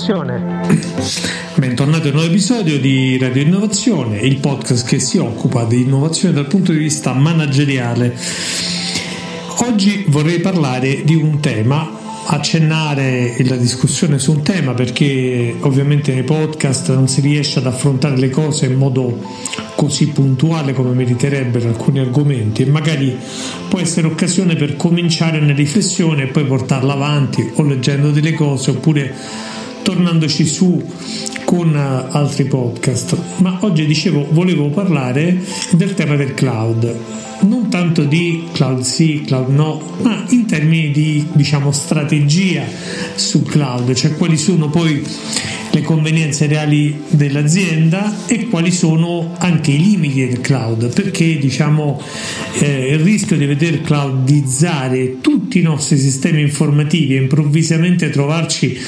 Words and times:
Innovazione. 0.00 0.78
Bentornati 1.56 2.06
a 2.06 2.10
un 2.10 2.16
nuovo 2.16 2.30
episodio 2.30 2.80
di 2.80 3.18
Radio 3.18 3.42
Innovazione, 3.42 4.18
il 4.20 4.38
podcast 4.38 4.86
che 4.86 4.98
si 4.98 5.18
occupa 5.18 5.64
di 5.64 5.82
innovazione 5.82 6.32
dal 6.32 6.46
punto 6.46 6.72
di 6.72 6.78
vista 6.78 7.12
manageriale. 7.12 8.16
Oggi 9.58 10.06
vorrei 10.08 10.40
parlare 10.40 11.04
di 11.04 11.14
un 11.14 11.40
tema 11.40 11.98
accennare 12.24 13.36
la 13.44 13.56
discussione 13.56 14.18
su 14.18 14.32
un 14.32 14.42
tema 14.42 14.72
perché 14.72 15.54
ovviamente 15.60 16.14
nei 16.14 16.22
podcast 16.22 16.94
non 16.94 17.06
si 17.06 17.20
riesce 17.20 17.58
ad 17.58 17.66
affrontare 17.66 18.16
le 18.16 18.30
cose 18.30 18.66
in 18.66 18.76
modo 18.76 19.18
così 19.74 20.08
puntuale 20.08 20.72
come 20.72 20.92
meriterebbero 20.92 21.68
alcuni 21.68 21.98
argomenti 21.98 22.62
e 22.62 22.66
magari 22.66 23.18
può 23.68 23.80
essere 23.80 24.06
occasione 24.06 24.54
per 24.54 24.76
cominciare 24.76 25.38
una 25.38 25.52
riflessione 25.52 26.22
e 26.22 26.26
poi 26.28 26.44
portarla 26.44 26.92
avanti 26.92 27.50
o 27.56 27.62
leggendo 27.62 28.10
delle 28.10 28.32
cose 28.32 28.70
oppure 28.70 29.14
tornandoci 29.82 30.44
su 30.44 30.82
con 31.44 31.74
altri 31.74 32.44
podcast. 32.44 33.16
Ma 33.38 33.58
oggi 33.62 33.86
dicevo 33.86 34.26
volevo 34.30 34.70
parlare 34.70 35.42
del 35.72 35.94
tema 35.94 36.16
del 36.16 36.34
cloud. 36.34 36.96
Non 37.42 37.70
tanto 37.70 38.04
di 38.04 38.44
cloud 38.52 38.82
sì, 38.82 39.22
cloud 39.24 39.48
no, 39.48 39.82
ma 40.02 40.24
in 40.28 40.46
termini 40.46 40.90
di 40.90 41.26
diciamo 41.32 41.72
strategia 41.72 42.64
sul 43.14 43.44
cloud, 43.44 43.94
cioè 43.94 44.14
quali 44.16 44.36
sono 44.36 44.68
poi 44.68 45.02
le 45.72 45.82
convenienze 45.82 46.46
reali 46.46 47.02
dell'azienda 47.08 48.26
e 48.26 48.48
quali 48.48 48.70
sono 48.70 49.34
anche 49.38 49.70
i 49.70 49.78
limiti 49.78 50.26
del 50.26 50.40
cloud, 50.40 50.92
perché 50.92 51.38
diciamo 51.38 52.00
eh, 52.58 52.92
il 52.92 52.98
rischio 52.98 53.36
di 53.36 53.46
veder 53.46 53.80
cloudizzare 53.80 55.20
tutti 55.20 55.60
i 55.60 55.62
nostri 55.62 55.96
sistemi 55.96 56.42
informativi 56.42 57.16
e 57.16 57.22
improvvisamente 57.22 58.10
trovarci 58.10 58.78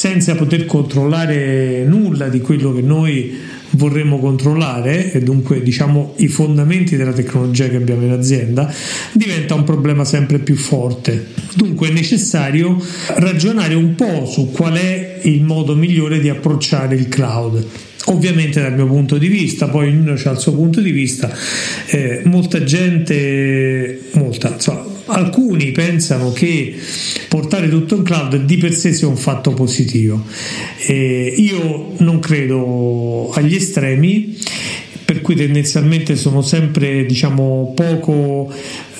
senza 0.00 0.34
poter 0.34 0.64
controllare 0.64 1.84
nulla 1.84 2.28
di 2.28 2.40
quello 2.40 2.72
che 2.72 2.80
noi 2.80 3.36
vorremmo 3.72 4.18
controllare 4.18 5.12
e 5.12 5.20
dunque 5.20 5.62
diciamo 5.62 6.14
i 6.16 6.28
fondamenti 6.28 6.96
della 6.96 7.12
tecnologia 7.12 7.68
che 7.68 7.76
abbiamo 7.76 8.06
in 8.06 8.12
azienda 8.12 8.72
diventa 9.12 9.54
un 9.54 9.64
problema 9.64 10.06
sempre 10.06 10.38
più 10.38 10.56
forte. 10.56 11.26
Dunque 11.54 11.88
è 11.88 11.92
necessario 11.92 12.82
ragionare 13.16 13.74
un 13.74 13.94
po' 13.94 14.24
su 14.24 14.50
qual 14.50 14.78
è 14.78 15.20
il 15.24 15.42
modo 15.42 15.74
migliore 15.74 16.18
di 16.18 16.30
approcciare 16.30 16.94
il 16.94 17.08
cloud. 17.08 17.62
Ovviamente 18.06 18.62
dal 18.62 18.72
mio 18.72 18.86
punto 18.86 19.18
di 19.18 19.28
vista, 19.28 19.68
poi 19.68 19.88
ognuno 19.88 20.12
ha 20.12 20.30
il 20.30 20.38
suo 20.38 20.54
punto 20.54 20.80
di 20.80 20.92
vista, 20.92 21.30
eh, 21.88 22.22
molta 22.24 22.64
gente, 22.64 24.04
molta, 24.14 24.54
insomma, 24.54 24.98
alcuni 25.10 25.72
pensano 25.72 26.32
che 26.32 26.74
portare 27.28 27.68
tutto 27.68 27.96
in 27.96 28.02
cloud 28.02 28.36
di 28.36 28.56
per 28.56 28.72
sé 28.72 28.92
sia 28.92 29.08
un 29.08 29.16
fatto 29.16 29.52
positivo. 29.52 30.24
Eh, 30.86 31.34
io 31.36 31.92
non 31.98 32.18
credo 32.20 33.30
agli 33.32 33.54
estremi, 33.54 34.38
per 35.04 35.22
cui 35.22 35.34
tendenzialmente 35.34 36.14
sono 36.14 36.40
sempre 36.40 37.04
diciamo 37.04 37.72
poco 37.74 38.52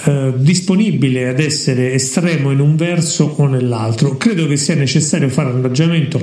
eh, 0.04 0.32
disponibile 0.36 1.28
ad 1.28 1.38
essere 1.38 1.92
estremo 1.92 2.50
in 2.50 2.58
un 2.60 2.74
verso 2.74 3.34
o 3.36 3.46
nell'altro. 3.46 4.16
Credo 4.16 4.46
che 4.46 4.56
sia 4.56 4.74
necessario 4.74 5.28
fare 5.28 5.50
un 5.50 5.62
ragionamento 5.62 6.20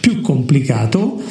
più 0.00 0.20
complicato 0.20 1.22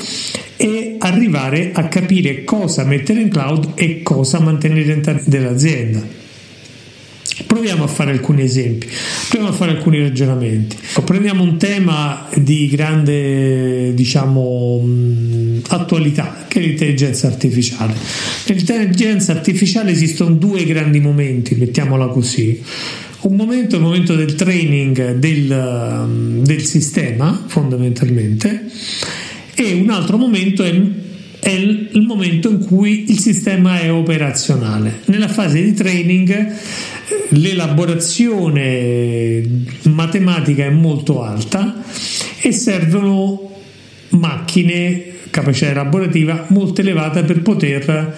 e 0.55 0.95
arrivare 0.97 1.71
a 1.73 1.87
capire 1.87 2.43
cosa 2.43 2.83
mettere 2.83 3.21
in 3.21 3.29
cloud 3.29 3.71
e 3.75 4.01
cosa 4.01 4.39
mantenere 4.39 4.83
all'interno 4.83 5.21
dell'azienda. 5.25 6.18
Proviamo 7.45 7.83
a 7.83 7.87
fare 7.87 8.11
alcuni 8.11 8.43
esempi, 8.43 8.87
proviamo 9.29 9.53
a 9.53 9.57
fare 9.57 9.71
alcuni 9.71 9.99
ragionamenti. 9.99 10.77
Prendiamo 11.03 11.43
un 11.43 11.57
tema 11.57 12.27
di 12.35 12.67
grande 12.67 13.93
diciamo, 13.93 14.87
attualità, 15.67 16.45
che 16.47 16.59
è 16.59 16.63
l'intelligenza 16.63 17.27
artificiale. 17.27 17.93
Nell'intelligenza 18.47 19.31
artificiale 19.31 19.91
esistono 19.91 20.35
due 20.35 20.63
grandi 20.65 20.99
momenti, 20.99 21.55
mettiamola 21.55 22.07
così. 22.07 22.61
Un 23.21 23.35
momento 23.35 23.75
è 23.75 23.79
il 23.79 23.83
momento 23.83 24.15
del 24.15 24.35
training 24.35 25.15
del, 25.15 26.41
del 26.43 26.63
sistema, 26.63 27.43
fondamentalmente, 27.47 28.65
e 29.55 29.73
un 29.73 29.89
altro 29.89 30.17
momento 30.17 30.63
è 30.63 30.69
è 31.39 31.49
il 31.49 32.03
momento 32.05 32.49
in 32.49 32.65
cui 32.65 33.09
il 33.09 33.19
sistema 33.19 33.79
è 33.79 33.91
operazionale. 33.91 35.01
Nella 35.05 35.27
fase 35.27 35.61
di 35.61 35.73
training 35.73 36.55
l'elaborazione 37.29 39.41
matematica 39.83 40.65
è 40.65 40.69
molto 40.69 41.23
alta 41.23 41.81
e 42.41 42.51
servono 42.51 43.51
macchine, 44.09 45.03
capacità 45.29 45.71
elaborativa 45.71 46.45
molto 46.49 46.81
elevata 46.81 47.23
per 47.23 47.41
poter 47.41 48.17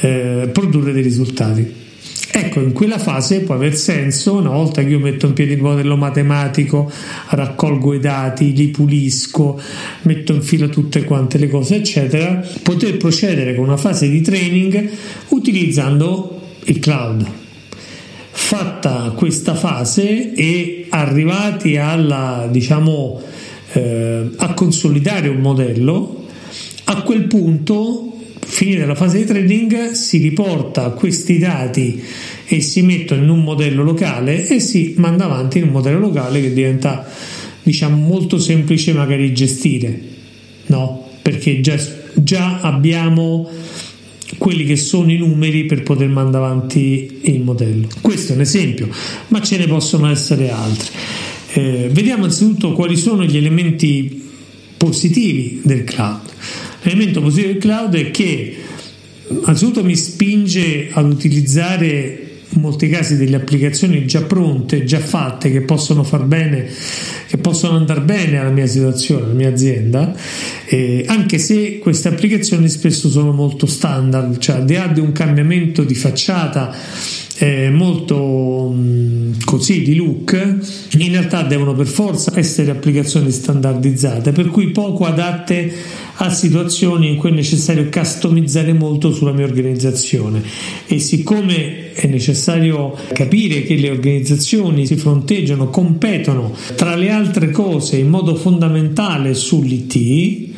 eh, 0.00 0.48
produrre 0.52 0.92
dei 0.92 1.02
risultati. 1.02 1.88
Ecco, 2.32 2.60
in 2.60 2.72
quella 2.72 2.98
fase 2.98 3.40
può 3.40 3.56
aver 3.56 3.76
senso, 3.76 4.36
una 4.36 4.50
volta 4.50 4.82
che 4.82 4.90
io 4.90 5.00
metto 5.00 5.26
in 5.26 5.32
piedi 5.32 5.54
il 5.54 5.62
modello 5.62 5.96
matematico, 5.96 6.90
raccolgo 7.30 7.92
i 7.92 7.98
dati, 7.98 8.54
li 8.54 8.68
pulisco, 8.68 9.60
metto 10.02 10.32
in 10.32 10.42
fila 10.42 10.68
tutte 10.68 11.02
quante 11.02 11.38
le 11.38 11.48
cose, 11.48 11.76
eccetera, 11.76 12.44
poter 12.62 12.96
procedere 12.98 13.56
con 13.56 13.64
una 13.64 13.76
fase 13.76 14.08
di 14.08 14.20
training 14.20 14.90
utilizzando 15.28 16.40
il 16.64 16.78
cloud. 16.78 17.26
Fatta 18.30 19.12
questa 19.16 19.56
fase 19.56 20.32
e 20.32 20.86
arrivati 20.88 21.76
alla, 21.78 22.48
diciamo, 22.48 23.20
eh, 23.72 24.30
a 24.36 24.54
consolidare 24.54 25.28
un 25.28 25.40
modello, 25.40 26.26
a 26.84 27.02
quel 27.02 27.24
punto 27.24 28.09
finita 28.50 28.84
la 28.84 28.96
fase 28.96 29.18
di 29.18 29.24
trading 29.24 29.92
si 29.92 30.18
riporta 30.18 30.90
questi 30.90 31.38
dati 31.38 32.02
e 32.46 32.60
si 32.60 32.82
mettono 32.82 33.22
in 33.22 33.28
un 33.28 33.42
modello 33.44 33.84
locale 33.84 34.48
e 34.48 34.58
si 34.58 34.94
manda 34.96 35.24
avanti 35.24 35.58
in 35.58 35.64
un 35.64 35.70
modello 35.70 36.00
locale 36.00 36.40
che 36.40 36.52
diventa 36.52 37.08
diciamo 37.62 37.96
molto 37.96 38.38
semplice 38.38 38.92
magari 38.92 39.32
gestire 39.32 40.18
no? 40.66 41.08
Perché 41.22 41.60
già, 41.60 41.78
già 42.14 42.60
abbiamo 42.60 43.48
quelli 44.38 44.64
che 44.64 44.76
sono 44.76 45.12
i 45.12 45.16
numeri 45.16 45.66
per 45.66 45.82
poter 45.82 46.08
mandare 46.08 46.44
avanti 46.44 47.20
il 47.22 47.40
modello. 47.40 47.88
Questo 48.00 48.32
è 48.32 48.34
un 48.34 48.40
esempio 48.40 48.88
ma 49.28 49.40
ce 49.42 49.58
ne 49.58 49.66
possono 49.66 50.08
essere 50.10 50.50
altri. 50.50 50.88
Eh, 51.52 51.88
vediamo 51.92 52.24
innanzitutto 52.24 52.72
quali 52.72 52.96
sono 52.96 53.24
gli 53.24 53.36
elementi 53.36 54.28
positivi 54.76 55.60
del 55.62 55.84
cloud 55.84 56.28
L'elemento 56.82 57.20
positivo 57.20 57.52
del 57.52 57.60
cloud 57.60 57.94
è 57.94 58.10
che 58.10 58.56
anzitutto 59.44 59.84
mi 59.84 59.96
spinge 59.96 60.88
ad 60.92 61.10
utilizzare 61.10 62.28
in 62.52 62.60
molti 62.62 62.88
casi 62.88 63.16
delle 63.16 63.36
applicazioni 63.36 64.04
già 64.06 64.22
pronte, 64.22 64.84
già 64.84 64.98
fatte, 64.98 65.52
che 65.52 65.60
possono 65.60 66.02
far 66.02 66.24
bene, 66.24 66.68
che 67.28 67.36
possono 67.36 67.76
andare 67.76 68.00
bene 68.00 68.38
alla 68.38 68.50
mia 68.50 68.66
situazione, 68.66 69.24
alla 69.24 69.34
mia 69.34 69.48
azienda, 69.50 70.14
eh, 70.66 71.04
anche 71.06 71.38
se 71.38 71.78
queste 71.78 72.08
applicazioni 72.08 72.68
spesso 72.68 73.08
sono 73.08 73.32
molto 73.32 73.66
standard, 73.66 74.38
cioè 74.38 74.56
al 74.56 74.64
di 74.64 74.74
là 74.74 74.86
di 74.88 75.00
un 75.00 75.12
cambiamento 75.12 75.84
di 75.84 75.94
facciata 75.94 76.74
eh, 77.38 77.70
molto 77.70 78.68
mh, 78.68 79.44
così 79.44 79.82
di 79.82 79.94
look, 79.94 80.58
in 80.98 81.12
realtà 81.12 81.42
devono 81.42 81.72
per 81.74 81.86
forza 81.86 82.32
essere 82.34 82.70
applicazioni 82.70 83.30
standardizzate, 83.30 84.32
per 84.32 84.48
cui 84.48 84.70
poco 84.70 85.04
adatte 85.04 85.72
a 86.22 86.28
situazioni 86.28 87.08
in 87.08 87.16
cui 87.16 87.30
è 87.30 87.32
necessario 87.32 87.88
customizzare 87.88 88.74
molto 88.74 89.10
sulla 89.12 89.32
mia 89.32 89.46
organizzazione. 89.46 90.42
E 90.86 90.98
siccome 90.98 91.92
è 91.92 92.06
necessario 92.06 92.94
capire 93.12 93.62
che 93.62 93.76
le 93.76 93.90
organizzazioni 93.90 94.86
si 94.86 94.96
fronteggiano, 94.96 95.70
competono 95.70 96.54
tra 96.74 96.94
le 96.94 97.10
altre 97.10 97.50
cose 97.50 97.96
in 97.96 98.08
modo 98.08 98.34
fondamentale 98.34 99.32
sull'IT, 99.32 100.48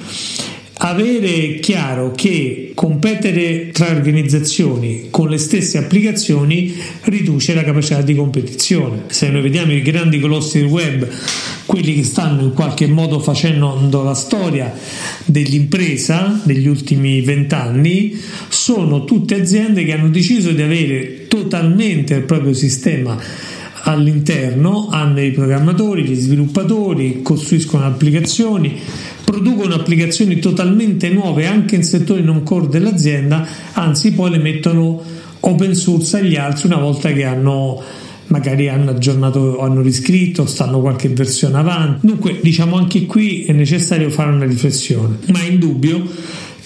avere 0.85 1.61
chiaro 1.61 2.11
che 2.11 2.73
competere 2.75 3.71
tra 3.71 3.91
organizzazioni 3.91 5.09
con 5.11 5.29
le 5.29 5.39
stesse 5.39 5.79
applicazioni 5.79 6.75
riduce 7.03 7.55
la 7.55 7.63
capacità 7.63 8.03
di 8.03 8.17
competizione. 8.17 9.05
Se 9.07 9.29
noi 9.29 9.43
vediamo 9.43 9.73
i 9.73 9.83
grandi 9.83 10.19
colossi 10.19 10.59
del 10.59 10.69
web, 10.69 11.09
quelli 11.67 11.95
che 11.95 12.03
stanno 12.03 12.43
in 12.43 12.53
qualche 12.53 12.89
modo 12.89 13.21
facendo 13.21 14.03
la 14.03 14.15
storia 14.15 14.75
dell'impresa 15.25 16.43
negli 16.45 16.67
ultimi 16.67 17.21
vent'anni, 17.21 18.19
sono 18.49 19.05
tutte 19.05 19.41
aziende 19.41 19.85
che 19.85 19.93
hanno 19.93 20.09
deciso 20.09 20.51
di 20.51 20.63
avere 20.63 21.27
totalmente 21.29 22.15
il 22.15 22.23
proprio 22.23 22.55
sistema 22.55 23.17
all'interno, 23.85 24.89
hanno 24.91 25.21
i 25.21 25.31
programmatori, 25.31 26.03
gli 26.03 26.15
sviluppatori, 26.15 27.21
costruiscono 27.23 27.85
applicazioni 27.85 28.81
producono 29.25 29.75
applicazioni 29.75 30.39
totalmente 30.39 31.09
nuove 31.11 31.47
anche 31.47 31.77
in 31.77 31.85
settori 31.85 32.23
non 32.23 32.43
core 32.43 32.69
dell'azienda, 32.69 33.47
anzi 33.73 34.13
poi 34.13 34.31
le 34.31 34.39
mettono 34.39 35.03
open 35.41 35.75
source 35.75 36.19
agli 36.19 36.37
altri 36.37 36.67
una 36.67 36.79
volta 36.79 37.13
che 37.13 37.25
hanno 37.25 37.83
magari 38.27 38.69
hanno 38.69 38.91
aggiornato, 38.91 39.61
hanno 39.61 39.83
riscritto, 39.83 40.47
stanno 40.47 40.81
qualche 40.81 41.09
versione 41.11 41.59
avanti. 41.59 42.07
Dunque, 42.07 42.39
diciamo 42.41 42.77
anche 42.77 43.05
qui 43.05 43.45
è 43.45 43.53
necessario 43.53 44.09
fare 44.09 44.31
una 44.31 44.47
riflessione, 44.47 45.19
ma 45.27 45.41
è 45.41 45.51
indubbio 45.51 46.09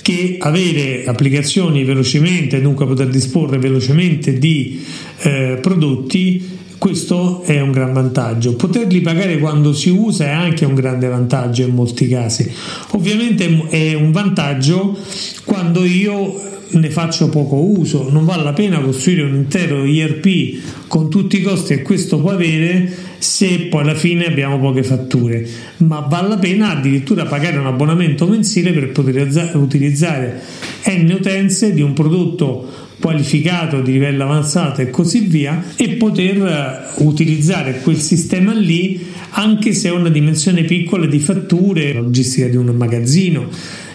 che 0.00 0.36
avere 0.38 1.04
applicazioni 1.04 1.82
velocemente, 1.82 2.60
dunque 2.60 2.86
poter 2.86 3.08
disporre 3.08 3.58
velocemente 3.58 4.38
di 4.38 4.80
eh, 5.22 5.58
prodotti, 5.60 6.55
questo 6.78 7.42
è 7.42 7.60
un 7.60 7.72
gran 7.72 7.92
vantaggio. 7.92 8.54
Poterli 8.54 9.00
pagare 9.00 9.38
quando 9.38 9.72
si 9.72 9.90
usa 9.90 10.26
è 10.26 10.30
anche 10.30 10.64
un 10.64 10.74
grande 10.74 11.08
vantaggio 11.08 11.62
in 11.62 11.74
molti 11.74 12.08
casi. 12.08 12.50
Ovviamente 12.90 13.68
è 13.68 13.94
un 13.94 14.12
vantaggio 14.12 14.96
quando 15.44 15.84
io 15.84 16.54
ne 16.68 16.90
faccio 16.90 17.28
poco 17.28 17.56
uso, 17.56 18.10
non 18.10 18.24
vale 18.24 18.42
la 18.42 18.52
pena 18.52 18.80
costruire 18.80 19.22
un 19.22 19.34
intero 19.34 19.84
IRP 19.84 20.86
con 20.88 21.08
tutti 21.08 21.38
i 21.38 21.42
costi 21.42 21.76
che 21.76 21.82
questo 21.82 22.20
può 22.20 22.30
avere 22.32 22.92
se 23.18 23.68
poi 23.70 23.82
alla 23.82 23.94
fine 23.94 24.26
abbiamo 24.26 24.58
poche 24.58 24.82
fatture, 24.82 25.48
ma 25.78 26.00
vale 26.00 26.28
la 26.28 26.38
pena 26.38 26.72
addirittura 26.72 27.24
pagare 27.24 27.58
un 27.58 27.66
abbonamento 27.66 28.26
mensile 28.26 28.72
per 28.72 28.90
poter 28.90 29.50
utilizzare 29.54 30.42
N 30.86 31.10
utenze 31.10 31.72
di 31.72 31.82
un 31.82 31.92
prodotto 31.92 32.85
qualificato 33.06 33.82
di 33.82 33.92
livello 33.92 34.24
avanzato 34.24 34.80
e 34.80 34.90
così 34.90 35.20
via 35.20 35.62
e 35.76 35.90
poter 35.90 36.44
eh, 36.44 37.02
utilizzare 37.04 37.78
quel 37.80 37.98
sistema 37.98 38.52
lì 38.52 39.00
anche 39.30 39.74
se 39.74 39.86
ha 39.88 39.92
una 39.92 40.08
dimensione 40.08 40.64
piccola 40.64 41.06
di 41.06 41.20
fatture, 41.20 41.92
logistica 41.92 42.48
di 42.48 42.56
un 42.56 42.66
magazzino 42.66 43.48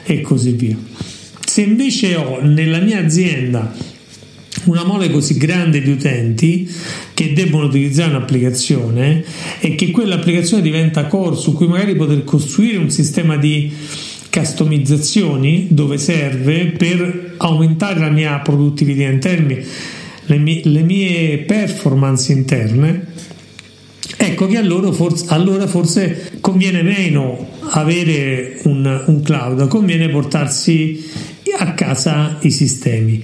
e 0.03 0.21
così 0.21 0.51
via. 0.51 0.77
Se 1.45 1.61
invece 1.61 2.15
ho 2.15 2.39
nella 2.41 2.79
mia 2.79 2.99
azienda 2.99 3.75
una 4.65 4.85
mole 4.85 5.09
così 5.09 5.35
grande 5.35 5.81
di 5.81 5.91
utenti 5.91 6.69
che 7.13 7.33
debbono 7.33 7.65
utilizzare 7.65 8.11
un'applicazione 8.11 9.25
e 9.59 9.75
che 9.75 9.91
quell'applicazione 9.91 10.63
diventa 10.63 11.07
core 11.07 11.35
su 11.35 11.53
cui 11.53 11.67
magari 11.67 11.97
poter 11.97 12.23
costruire 12.23 12.77
un 12.77 12.89
sistema 12.89 13.35
di 13.35 13.73
customizzazioni 14.31 15.67
dove 15.69 15.97
serve 15.97 16.67
per 16.67 17.33
aumentare 17.37 17.99
la 17.99 18.09
mia 18.09 18.39
produttività 18.39 19.03
interna, 19.03 19.55
le 20.25 20.37
mie, 20.37 20.61
le 20.63 20.81
mie 20.81 21.37
performance 21.39 22.31
interne, 22.31 23.07
ecco 24.17 24.47
che 24.47 24.57
allora 24.57 24.91
forse, 24.91 25.25
allora 25.27 25.67
forse 25.67 26.31
conviene 26.39 26.81
meno 26.81 27.49
avere 27.71 28.59
un, 28.63 29.03
un 29.07 29.21
cloud, 29.21 29.67
conviene 29.67 30.09
portarsi 30.09 31.09
a 31.57 31.73
casa 31.73 32.37
i 32.41 32.51
sistemi. 32.51 33.23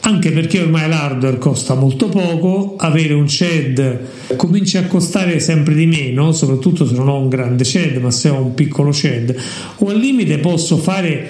Anche 0.00 0.30
perché 0.32 0.60
ormai 0.60 0.88
l'hardware 0.88 1.38
costa 1.38 1.74
molto 1.74 2.08
poco, 2.08 2.76
avere 2.78 3.14
un 3.14 3.26
CED 3.26 4.36
comincia 4.36 4.78
a 4.80 4.86
costare 4.86 5.38
sempre 5.40 5.74
di 5.74 5.86
meno, 5.86 6.32
soprattutto 6.32 6.86
se 6.86 6.94
non 6.94 7.08
ho 7.08 7.18
un 7.18 7.28
grande 7.28 7.64
CED, 7.64 7.96
ma 7.98 8.10
se 8.10 8.28
ho 8.30 8.40
un 8.42 8.54
piccolo 8.54 8.92
CED, 8.92 9.36
o 9.78 9.88
al 9.88 9.98
limite 9.98 10.38
posso 10.38 10.78
fare 10.78 11.28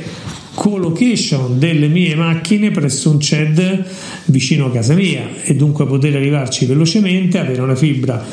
collocation 0.55 1.59
delle 1.59 1.87
mie 1.87 2.17
macchine 2.17 2.73
presso 2.73 3.11
un 3.11 3.21
CED 3.21 3.85
vicino 4.27 4.67
a 4.67 4.71
casa 4.73 4.95
mia. 4.95 5.29
E 5.45 5.55
dunque 5.55 5.87
poter 5.87 6.17
arrivarci 6.17 6.67
velocemente, 6.67 7.39
avere 7.39 7.63
una 7.63 7.77
fibra 7.77 8.25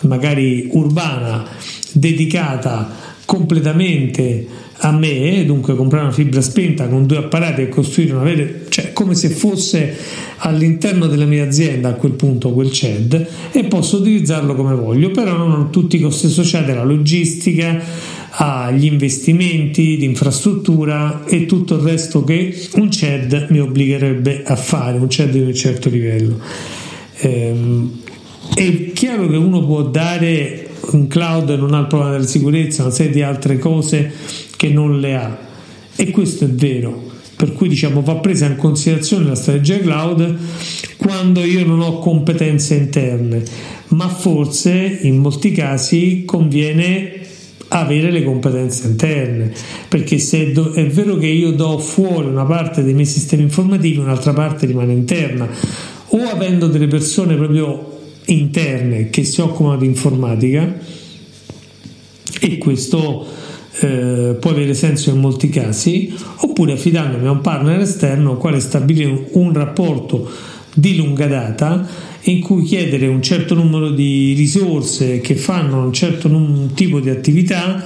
magari 0.00 0.68
urbana 0.72 1.46
dedicata 1.92 2.90
completamente 3.24 4.46
a 4.78 4.92
me, 4.92 5.44
dunque 5.44 5.76
comprare 5.76 6.04
una 6.04 6.12
fibra 6.12 6.40
spenta 6.40 6.88
con 6.88 7.06
due 7.06 7.18
apparati 7.18 7.62
e 7.62 7.68
costruire 7.68 8.12
una 8.12 8.24
vera, 8.24 8.44
cioè 8.68 8.83
come 8.94 9.14
se 9.14 9.28
fosse 9.28 9.94
all'interno 10.38 11.06
della 11.06 11.26
mia 11.26 11.44
azienda 11.44 11.90
a 11.90 11.92
quel 11.92 12.12
punto 12.12 12.52
quel 12.52 12.70
CED 12.70 13.28
e 13.52 13.64
posso 13.64 13.98
utilizzarlo 13.98 14.54
come 14.54 14.74
voglio, 14.74 15.10
però 15.10 15.36
non 15.36 15.52
ho 15.52 15.68
tutti 15.68 15.96
i 15.96 16.00
costi 16.00 16.26
associati 16.26 16.70
alla 16.70 16.84
logistica, 16.84 17.82
agli 18.30 18.86
investimenti 18.86 19.98
di 19.98 20.04
e 21.26 21.46
tutto 21.46 21.74
il 21.74 21.80
resto 21.82 22.24
che 22.24 22.68
un 22.76 22.90
CED 22.90 23.48
mi 23.50 23.60
obbligherebbe 23.60 24.42
a 24.44 24.56
fare, 24.56 24.96
un 24.96 25.10
CED 25.10 25.32
di 25.32 25.40
un 25.40 25.54
certo 25.54 25.90
livello. 25.90 26.38
Ehm, 27.18 28.00
è 28.54 28.92
chiaro 28.92 29.28
che 29.28 29.36
uno 29.36 29.64
può 29.66 29.82
dare 29.82 30.68
un 30.92 31.06
cloud 31.06 31.50
non 31.50 31.74
ha 31.74 31.80
il 31.80 31.86
problema 31.86 32.12
della 32.12 32.26
sicurezza, 32.26 32.82
una 32.82 32.92
serie 32.92 33.12
di 33.12 33.22
altre 33.22 33.58
cose 33.58 34.12
che 34.56 34.68
non 34.68 35.00
le 35.00 35.14
ha. 35.14 35.38
E 35.96 36.10
questo 36.10 36.44
è 36.44 36.48
vero. 36.48 37.12
Per 37.36 37.52
cui 37.52 37.68
diciamo 37.68 38.00
va 38.02 38.16
presa 38.16 38.46
in 38.46 38.56
considerazione 38.56 39.26
la 39.26 39.34
strategia 39.34 39.78
cloud 39.78 40.36
quando 40.96 41.44
io 41.44 41.64
non 41.66 41.80
ho 41.80 41.98
competenze 41.98 42.74
interne, 42.76 43.42
ma 43.88 44.08
forse 44.08 44.98
in 45.02 45.18
molti 45.18 45.50
casi 45.50 46.24
conviene 46.24 47.22
avere 47.68 48.10
le 48.10 48.22
competenze 48.22 48.86
interne, 48.86 49.52
perché 49.88 50.18
se 50.18 50.52
è 50.52 50.86
vero 50.86 51.16
che 51.16 51.26
io 51.26 51.50
do 51.52 51.78
fuori 51.78 52.28
una 52.28 52.44
parte 52.44 52.82
dei 52.82 52.94
miei 52.94 53.06
sistemi 53.06 53.42
informativi, 53.42 53.98
un'altra 53.98 54.32
parte 54.32 54.66
rimane 54.66 54.92
interna, 54.92 55.48
o 56.08 56.18
avendo 56.30 56.68
delle 56.68 56.86
persone 56.86 57.34
proprio 57.34 57.92
interne 58.26 59.10
che 59.10 59.24
si 59.24 59.40
occupano 59.40 59.78
di 59.78 59.86
informatica 59.86 60.72
e 62.40 62.58
questo 62.58 63.26
eh, 63.80 64.36
può 64.38 64.50
avere 64.50 64.74
senso 64.74 65.10
in 65.10 65.18
molti 65.18 65.48
casi 65.48 66.14
oppure 66.36 66.72
affidandomi 66.72 67.26
a 67.26 67.30
un 67.32 67.40
partner 67.40 67.80
esterno 67.80 68.36
quale 68.36 68.60
stabilire 68.60 69.28
un 69.32 69.52
rapporto 69.52 70.30
di 70.74 70.96
lunga 70.96 71.26
data 71.26 71.86
in 72.22 72.40
cui 72.40 72.64
chiedere 72.64 73.06
un 73.06 73.22
certo 73.22 73.54
numero 73.54 73.90
di 73.90 74.32
risorse 74.34 75.20
che 75.20 75.36
fanno 75.36 75.84
un 75.84 75.92
certo 75.92 76.28
num- 76.28 76.72
tipo 76.74 77.00
di 77.00 77.10
attività 77.10 77.84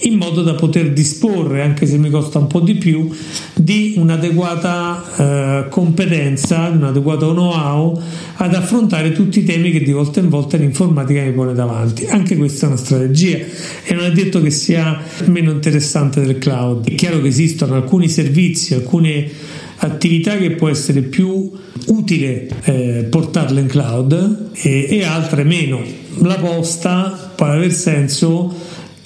in 0.00 0.16
modo 0.16 0.42
da 0.42 0.54
poter 0.54 0.92
disporre, 0.92 1.62
anche 1.62 1.86
se 1.86 1.96
mi 1.96 2.10
costa 2.10 2.38
un 2.38 2.46
po' 2.46 2.60
di 2.60 2.74
più, 2.74 3.10
di 3.54 3.94
un'adeguata 3.96 5.04
eh, 5.16 5.68
competenza, 5.68 6.68
di 6.68 6.76
un 6.76 6.84
adeguato 6.84 7.32
know-how 7.32 8.00
ad 8.36 8.54
affrontare 8.54 9.12
tutti 9.12 9.40
i 9.40 9.44
temi 9.44 9.70
che 9.70 9.80
di 9.80 9.92
volta 9.92 10.20
in 10.20 10.28
volta 10.28 10.56
l'informatica 10.56 11.22
mi 11.22 11.32
pone 11.32 11.54
davanti. 11.54 12.06
Anche 12.06 12.36
questa 12.36 12.66
è 12.66 12.68
una 12.68 12.78
strategia 12.78 13.38
e 13.84 13.94
non 13.94 14.04
è 14.04 14.12
detto 14.12 14.42
che 14.42 14.50
sia 14.50 15.00
meno 15.26 15.50
interessante 15.50 16.20
del 16.20 16.38
cloud. 16.38 16.88
È 16.88 16.94
chiaro 16.94 17.20
che 17.20 17.28
esistono 17.28 17.74
alcuni 17.74 18.08
servizi, 18.08 18.74
alcune 18.74 19.30
attività 19.78 20.36
che 20.36 20.52
può 20.52 20.68
essere 20.68 21.02
più 21.02 21.50
utile 21.86 22.48
eh, 22.64 23.06
portarle 23.10 23.60
in 23.60 23.66
cloud 23.66 24.50
e, 24.54 24.86
e 24.88 25.04
altre 25.04 25.44
meno. 25.44 25.82
La 26.22 26.36
posta 26.36 27.32
può 27.34 27.46
aver 27.46 27.72
senso 27.72 28.54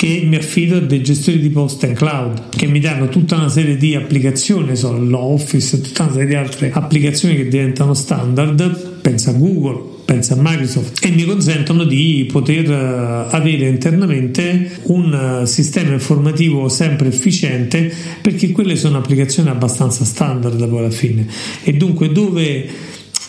che 0.01 0.23
mi 0.25 0.37
affido 0.37 0.79
a 0.79 0.81
dei 0.81 1.03
gestori 1.03 1.41
di 1.41 1.51
posta 1.51 1.87
in 1.87 1.93
cloud 1.93 2.57
che 2.57 2.65
mi 2.65 2.81
danno 2.81 3.11
tutta 3.11 3.37
una 3.37 3.51
serie 3.51 3.77
di 3.77 3.95
applicazioni, 3.95 4.75
so, 4.75 4.97
l'Office 4.97 5.77
e 5.77 5.81
tutta 5.83 6.05
una 6.05 6.13
serie 6.13 6.27
di 6.27 6.35
altre 6.37 6.71
applicazioni 6.73 7.37
che 7.37 7.49
diventano 7.49 7.93
standard, 7.93 9.01
pensa 9.03 9.29
a 9.29 9.35
Google, 9.35 9.99
pensa 10.07 10.33
a 10.33 10.37
Microsoft 10.41 11.05
e 11.05 11.11
mi 11.11 11.25
consentono 11.25 11.85
di 11.85 12.27
poter 12.33 12.71
eh, 12.71 13.27
avere 13.37 13.69
internamente 13.69 14.79
un 14.85 15.43
eh, 15.43 15.47
sistema 15.47 15.93
informativo 15.93 16.71
sempre 16.71 17.09
efficiente 17.09 17.93
perché 18.23 18.53
quelle 18.53 18.77
sono 18.77 18.97
applicazioni 18.97 19.51
abbastanza 19.51 20.07
standard 20.07 20.67
poi 20.67 20.79
alla 20.79 20.89
fine. 20.89 21.27
E 21.63 21.75
dunque 21.75 22.11
dove 22.11 22.67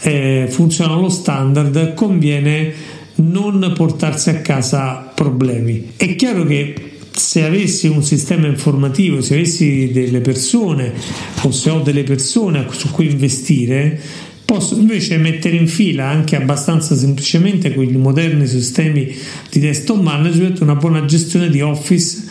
eh, 0.03 0.47
funziona 0.49 0.95
lo 0.95 1.09
standard 1.09 1.95
conviene 1.95 2.73
non 3.15 3.73
portarsi 3.75 4.29
a 4.29 4.39
casa 4.39 5.10
problemi. 5.21 5.91
È 5.95 6.15
chiaro 6.15 6.45
che 6.45 6.73
se 7.11 7.45
avessi 7.45 7.87
un 7.87 8.01
sistema 8.01 8.47
informativo, 8.47 9.21
se 9.21 9.35
avessi 9.35 9.91
delle 9.91 10.19
persone 10.19 10.93
o 11.43 11.51
se 11.51 11.69
ho 11.69 11.81
delle 11.81 12.03
persone 12.03 12.65
su 12.71 12.89
cui 12.89 13.11
investire, 13.11 13.99
posso 14.43 14.75
invece 14.75 15.17
mettere 15.17 15.57
in 15.57 15.67
fila 15.67 16.07
anche 16.07 16.35
abbastanza 16.35 16.95
semplicemente 16.95 17.71
con 17.73 17.83
i 17.83 17.97
moderni 17.97 18.47
sistemi 18.47 19.15
di 19.49 19.59
desktop 19.59 20.01
management 20.01 20.59
una 20.61 20.75
buona 20.75 21.05
gestione 21.05 21.49
di 21.49 21.61
Office 21.61 22.23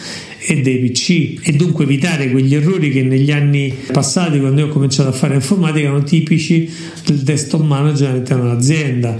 e 0.42 0.60
dei 0.60 0.78
PC 0.78 1.46
e 1.46 1.52
dunque 1.52 1.84
evitare 1.84 2.30
quegli 2.30 2.54
errori 2.54 2.90
che 2.90 3.02
negli 3.02 3.30
anni 3.30 3.72
passati 3.92 4.40
quando 4.40 4.62
io 4.62 4.66
ho 4.66 4.70
cominciato 4.70 5.10
a 5.10 5.12
fare 5.12 5.34
informatica 5.34 5.86
erano 5.86 6.02
tipici 6.02 6.68
del 7.04 7.18
desktop 7.18 7.62
manager 7.62 8.10
all'interno 8.10 8.42
dell'azienda 8.44 9.18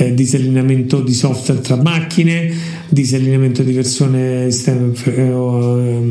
eh, 0.00 0.14
disallineamento 0.14 1.00
di 1.02 1.12
software 1.12 1.60
tra 1.60 1.76
macchine 1.76 2.52
disallineamento 2.88 3.62
di 3.62 3.72
versione 3.72 4.48
eh, 4.48 5.30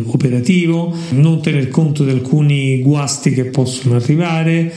operativo 0.06 0.96
non 1.12 1.42
tener 1.42 1.70
conto 1.70 2.04
di 2.04 2.12
alcuni 2.12 2.82
guasti 2.82 3.32
che 3.32 3.46
possono 3.46 3.96
arrivare 3.96 4.72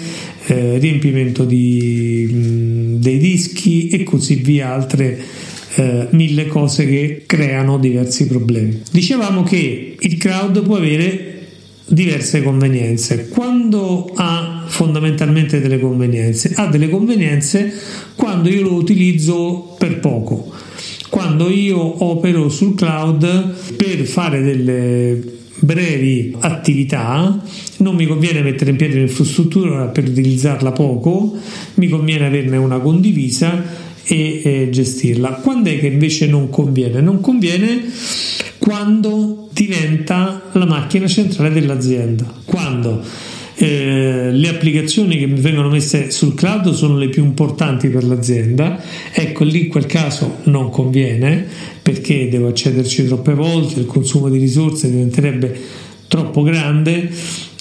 eh, 0.47 0.79
riempimento 0.79 1.45
di, 1.45 2.97
dei 2.99 3.19
dischi 3.19 3.89
e 3.89 4.03
così 4.03 4.37
via 4.37 4.73
altre 4.73 5.19
eh, 5.75 6.09
mille 6.11 6.47
cose 6.47 6.87
che 6.87 7.23
creano 7.25 7.79
diversi 7.79 8.27
problemi. 8.27 8.83
Dicevamo 8.91 9.43
che 9.43 9.97
il 9.99 10.17
cloud 10.17 10.63
può 10.63 10.77
avere 10.77 11.32
diverse 11.87 12.43
convenienze. 12.43 13.29
Quando 13.29 14.11
ha 14.15 14.65
fondamentalmente 14.67 15.61
delle 15.61 15.79
convenienze? 15.79 16.53
Ha 16.55 16.67
delle 16.67 16.89
convenienze 16.89 17.73
quando 18.15 18.49
io 18.49 18.63
lo 18.63 18.75
utilizzo 18.75 19.75
per 19.79 20.01
poco. 20.01 20.53
Quando 21.09 21.51
io 21.51 22.05
opero 22.05 22.49
sul 22.49 22.75
cloud 22.75 23.75
per 23.77 24.05
fare 24.07 24.43
delle 24.43 25.41
brevi 25.59 26.35
attività, 26.41 27.41
non 27.79 27.95
mi 27.95 28.07
conviene 28.07 28.43
mettere 28.43 28.71
in 28.71 28.77
piedi 28.77 28.97
un'infrastruttura 28.97 29.87
per 29.89 30.09
utilizzarla 30.09 30.73
poco, 30.73 31.37
mi 31.75 31.89
conviene 31.89 32.27
averne 32.27 32.57
una 32.57 32.79
condivisa 32.79 33.63
e, 34.05 34.43
e 34.45 34.69
gestirla. 34.71 35.35
Quando 35.35 35.71
è 35.71 35.79
che 35.79 35.87
invece 35.87 36.27
non 36.27 36.49
conviene? 36.51 37.01
Non 37.01 37.21
conviene 37.21 37.85
quando 38.59 39.42
diventa 39.53 40.43
la 40.53 40.67
macchina 40.67 41.07
centrale 41.07 41.51
dell'azienda. 41.51 42.25
Quando 42.45 43.03
eh, 43.55 44.31
le 44.33 44.49
applicazioni 44.49 45.19
che 45.19 45.27
vengono 45.27 45.69
messe 45.69 46.11
sul 46.11 46.35
cloud 46.35 46.73
sono 46.73 46.97
le 46.97 47.09
più 47.09 47.25
importanti 47.25 47.89
per 47.89 48.05
l'azienda, 48.05 48.81
ecco 49.13 49.45
lì 49.45 49.65
in 49.65 49.69
quel 49.69 49.87
caso 49.87 50.39
non 50.45 50.71
conviene 50.71 51.47
perché 51.83 52.29
devo 52.29 52.49
accederci 52.49 53.07
troppe 53.07 53.35
volte, 53.35 53.81
il 53.81 53.87
consumo 53.87 54.29
di 54.29 54.39
risorse 54.39 54.91
diventerebbe 54.91 55.61
troppo 56.09 56.43
grande 56.43 57.11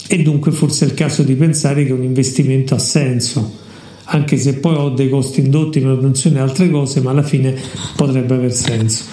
e 0.07 0.21
dunque 0.21 0.51
forse 0.51 0.85
è 0.85 0.87
il 0.87 0.93
caso 0.93 1.23
di 1.23 1.35
pensare 1.35 1.85
che 1.85 1.93
un 1.93 2.03
investimento 2.03 2.75
ha 2.75 2.79
senso 2.79 3.59
anche 4.05 4.37
se 4.37 4.55
poi 4.55 4.75
ho 4.75 4.89
dei 4.89 5.09
costi 5.09 5.39
indotti, 5.39 5.79
manutenzione 5.79 6.37
e 6.37 6.41
altre 6.41 6.69
cose, 6.69 6.99
ma 6.99 7.11
alla 7.11 7.23
fine 7.23 7.55
potrebbe 7.95 8.33
aver 8.33 8.51
senso. 8.51 9.05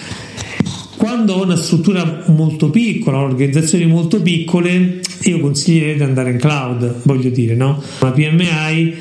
Quando 1.19 1.35
ho 1.35 1.43
una 1.43 1.57
struttura 1.57 2.23
molto 2.27 2.71
piccola, 2.71 3.19
organizzazioni 3.19 3.87
molto 3.87 4.23
piccole, 4.23 5.01
io 5.23 5.41
consiglierei 5.41 5.97
di 5.97 6.03
andare 6.05 6.31
in 6.31 6.39
cloud, 6.39 7.01
voglio 7.03 7.29
dire, 7.31 7.57
no? 7.57 7.83
Una 8.01 8.13
PMI 8.13 8.95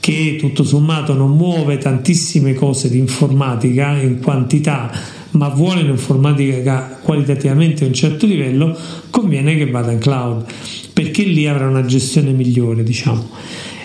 che 0.00 0.34
tutto 0.36 0.64
sommato 0.64 1.14
non 1.14 1.36
muove 1.36 1.78
tantissime 1.78 2.54
cose 2.54 2.90
di 2.90 2.98
informatica 2.98 3.96
in 3.98 4.18
quantità, 4.20 4.90
ma 5.30 5.46
vuole 5.50 5.82
un'informatica 5.82 6.98
qualitativamente 7.02 7.84
a 7.84 7.86
un 7.86 7.94
certo 7.94 8.26
livello, 8.26 8.76
conviene 9.08 9.56
che 9.56 9.70
vada 9.70 9.92
in 9.92 10.00
cloud, 10.00 10.46
perché 10.92 11.22
lì 11.22 11.46
avrà 11.46 11.68
una 11.68 11.84
gestione 11.84 12.32
migliore, 12.32 12.82
diciamo. 12.82 13.28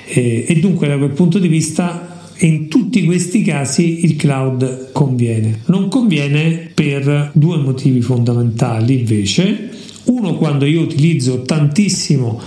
E, 0.07 0.45
e 0.47 0.55
dunque 0.55 0.87
da 0.87 0.97
quel 0.97 1.11
punto 1.11 1.37
di 1.37 1.47
vista 1.47 2.23
in 2.39 2.64
tutti 2.95 3.07
questi 3.07 3.41
casi 3.41 4.05
il 4.05 4.15
cloud 4.15 4.93
conviene. 4.93 5.63
Non 5.65 5.89
conviene 5.89 6.69
per 6.73 7.31
due 7.33 7.57
motivi 7.57 7.99
fondamentali 7.99 8.99
invece. 8.99 9.69
Uno 10.05 10.35
quando 10.35 10.63
io 10.63 10.79
utilizzo 10.79 11.41
tantissimo 11.41 12.39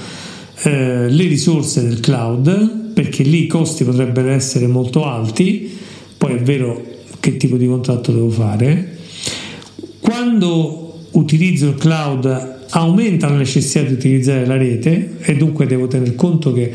eh, 0.63 1.11
le 1.11 1.25
risorse 1.25 1.87
del 1.87 2.01
cloud, 2.01 2.93
perché 2.95 3.25
lì 3.25 3.43
i 3.43 3.47
costi 3.47 3.85
potrebbero 3.85 4.31
essere 4.31 4.67
molto 4.67 5.05
alti, 5.05 5.71
poi 6.17 6.37
è 6.37 6.41
vero 6.41 6.83
che 7.21 7.37
tipo 7.37 7.59
di 7.59 7.67
contratto 7.67 8.11
devo 8.11 8.31
fare. 8.31 8.97
Quando 10.01 11.01
utilizzo 11.11 11.67
il 11.67 11.75
cloud 11.75 12.57
aumenta 12.71 13.29
la 13.29 13.37
necessità 13.37 13.83
di 13.83 13.93
utilizzare 13.93 14.47
la 14.47 14.57
rete 14.57 15.17
e 15.21 15.37
dunque 15.37 15.67
devo 15.67 15.89
tener 15.89 16.15
conto 16.15 16.55
che 16.55 16.73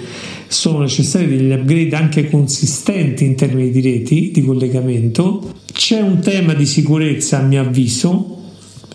sono 0.53 0.79
necessari 0.79 1.27
degli 1.27 1.51
upgrade 1.51 1.95
anche 1.95 2.29
consistenti 2.29 3.25
in 3.25 3.35
termini 3.35 3.71
di 3.71 3.81
reti 3.81 4.31
di 4.31 4.43
collegamento. 4.43 5.53
C'è 5.71 6.01
un 6.01 6.19
tema 6.19 6.53
di 6.53 6.65
sicurezza, 6.65 7.39
a 7.39 7.41
mio 7.41 7.61
avviso, 7.61 8.41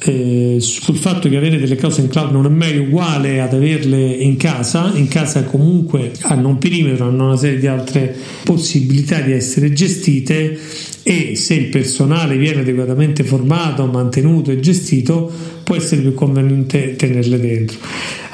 eh, 0.00 0.58
sul 0.60 0.96
fatto 0.96 1.28
che 1.28 1.36
avere 1.36 1.58
delle 1.58 1.76
cose 1.76 2.02
in 2.02 2.08
cloud 2.08 2.30
non 2.30 2.46
è 2.46 2.48
mai 2.48 2.78
uguale 2.78 3.40
ad 3.40 3.52
averle 3.52 3.98
in 3.98 4.36
casa, 4.36 4.92
in 4.94 5.08
casa 5.08 5.42
comunque 5.44 6.12
hanno 6.22 6.48
un 6.48 6.58
perimetro, 6.58 7.06
hanno 7.06 7.26
una 7.26 7.36
serie 7.36 7.58
di 7.58 7.66
altre 7.66 8.14
possibilità 8.44 9.20
di 9.20 9.32
essere 9.32 9.72
gestite 9.72 10.58
e 11.02 11.34
se 11.34 11.54
il 11.54 11.66
personale 11.66 12.36
viene 12.36 12.60
adeguatamente 12.60 13.24
formato, 13.24 13.86
mantenuto 13.86 14.50
e 14.50 14.60
gestito 14.60 15.30
può 15.64 15.74
essere 15.74 16.02
più 16.02 16.14
conveniente 16.14 16.94
tenerle 16.96 17.40
dentro. 17.40 17.78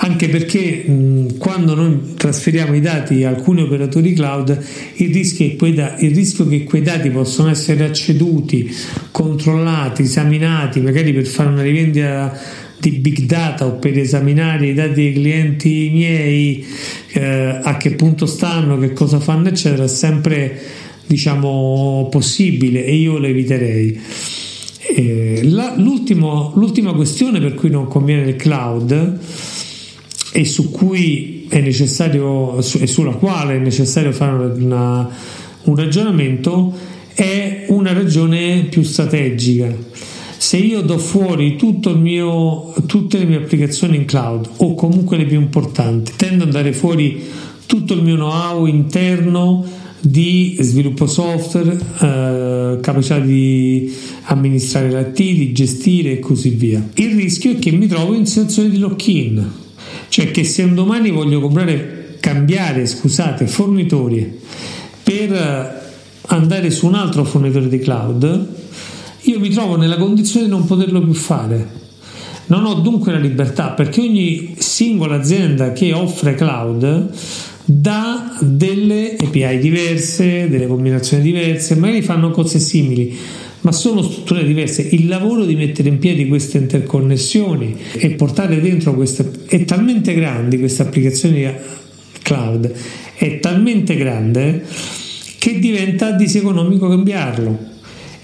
Anche 0.04 0.28
perché 0.28 0.84
mh, 0.86 1.38
quando 1.38 1.74
noi 1.74 2.12
trasferiamo 2.14 2.74
i 2.74 2.80
dati 2.82 3.24
a 3.24 3.30
alcuni 3.30 3.62
operatori 3.62 4.12
cloud, 4.12 4.62
il 4.96 5.10
rischio, 5.10 5.56
da- 5.72 5.96
il 5.98 6.14
rischio 6.14 6.46
che 6.46 6.64
quei 6.64 6.82
dati 6.82 7.08
possono 7.08 7.48
essere 7.48 7.84
acceduti, 7.84 8.70
controllati, 9.10 10.02
esaminati, 10.02 10.82
magari 10.82 11.14
per 11.14 11.24
fare 11.24 11.48
una 11.48 11.62
rivendita 11.62 12.38
di 12.78 12.90
big 12.90 13.20
data 13.20 13.64
o 13.64 13.76
per 13.76 13.96
esaminare 13.96 14.66
i 14.66 14.74
dati 14.74 14.92
dei 14.92 15.14
clienti 15.14 15.88
miei, 15.90 16.66
eh, 17.12 17.60
a 17.62 17.74
che 17.78 17.92
punto 17.92 18.26
stanno, 18.26 18.78
che 18.78 18.92
cosa 18.92 19.18
fanno, 19.20 19.48
eccetera, 19.48 19.84
è 19.84 19.88
sempre 19.88 20.60
diciamo 21.06 22.08
possibile 22.10 22.84
e 22.84 22.94
io 22.94 23.16
lo 23.16 23.26
eviterei. 23.26 23.98
Eh, 24.96 25.40
la, 25.44 25.72
l'ultima 25.78 26.92
questione 26.92 27.40
per 27.40 27.54
cui 27.54 27.70
non 27.70 27.88
conviene 27.88 28.28
il 28.28 28.36
cloud 28.36 29.18
e 30.36 30.44
su 30.44 30.72
cui 30.72 31.46
è 31.48 31.60
necessario 31.60 32.58
e 32.58 32.88
sulla 32.88 33.12
quale 33.12 33.54
è 33.54 33.58
necessario 33.58 34.10
fare 34.10 34.32
una, 34.60 35.08
un 35.62 35.76
ragionamento 35.76 36.74
è 37.14 37.66
una 37.68 37.92
ragione 37.92 38.66
più 38.68 38.82
strategica. 38.82 39.72
Se 40.36 40.56
io 40.56 40.80
do 40.80 40.98
fuori 40.98 41.56
mio, 41.94 42.74
tutte 42.86 43.18
le 43.18 43.26
mie 43.26 43.36
applicazioni 43.36 43.94
in 43.94 44.06
cloud 44.06 44.48
o 44.56 44.74
comunque 44.74 45.18
le 45.18 45.24
più 45.24 45.40
importanti, 45.40 46.14
tendo 46.16 46.42
ad 46.42 46.48
andare 46.48 46.72
fuori 46.72 47.22
tutto 47.66 47.94
il 47.94 48.02
mio 48.02 48.16
know-how 48.16 48.66
interno 48.66 49.64
di 50.00 50.56
sviluppo 50.58 51.06
software, 51.06 51.78
eh, 52.00 52.80
capacità 52.80 53.20
di 53.20 53.94
amministrare 54.24 54.88
l'IT, 54.88 55.16
di 55.16 55.52
gestire 55.52 56.10
e 56.10 56.18
così 56.18 56.48
via. 56.48 56.84
Il 56.94 57.14
rischio 57.14 57.52
è 57.52 57.58
che 57.60 57.70
mi 57.70 57.86
trovo 57.86 58.14
in 58.14 58.26
situazione 58.26 58.70
di 58.70 58.78
lock-in, 58.78 59.62
cioè 60.14 60.30
che 60.30 60.44
se 60.44 60.62
un 60.62 60.76
domani 60.76 61.10
voglio 61.10 61.40
comprare, 61.40 62.18
cambiare, 62.20 62.86
scusate, 62.86 63.48
fornitori 63.48 64.38
per 65.02 65.82
andare 66.26 66.70
su 66.70 66.86
un 66.86 66.94
altro 66.94 67.24
fornitore 67.24 67.66
di 67.66 67.80
cloud, 67.80 68.48
io 69.22 69.40
mi 69.40 69.48
trovo 69.48 69.74
nella 69.74 69.96
condizione 69.96 70.46
di 70.46 70.52
non 70.52 70.66
poterlo 70.66 71.02
più 71.02 71.14
fare. 71.14 71.68
Non 72.46 72.64
ho 72.64 72.74
dunque 72.74 73.10
la 73.10 73.18
libertà 73.18 73.70
perché 73.70 74.02
ogni 74.02 74.54
singola 74.56 75.16
azienda 75.16 75.72
che 75.72 75.92
offre 75.92 76.36
cloud 76.36 77.10
da 77.64 78.36
delle 78.40 79.16
API 79.18 79.58
diverse, 79.58 80.48
delle 80.48 80.68
combinazioni 80.68 81.24
diverse, 81.24 81.74
magari 81.74 82.02
fanno 82.02 82.30
cose 82.30 82.60
simili, 82.60 83.18
ma 83.64 83.72
sono 83.72 84.02
strutture 84.02 84.44
diverse. 84.44 84.82
Il 84.82 85.08
lavoro 85.08 85.44
di 85.44 85.56
mettere 85.56 85.88
in 85.88 85.98
piedi 85.98 86.28
queste 86.28 86.58
interconnessioni 86.58 87.76
e 87.92 88.10
portare 88.10 88.60
dentro 88.60 88.94
queste 88.94 89.30
è 89.46 89.64
talmente 89.64 90.14
grande 90.14 90.58
queste 90.58 90.82
applicazioni 90.82 91.50
cloud, 92.22 92.72
è 93.14 93.40
talmente 93.40 93.96
grande 93.96 94.64
che 95.38 95.58
diventa 95.58 96.12
diseconomico 96.12 96.88
cambiarlo 96.88 97.72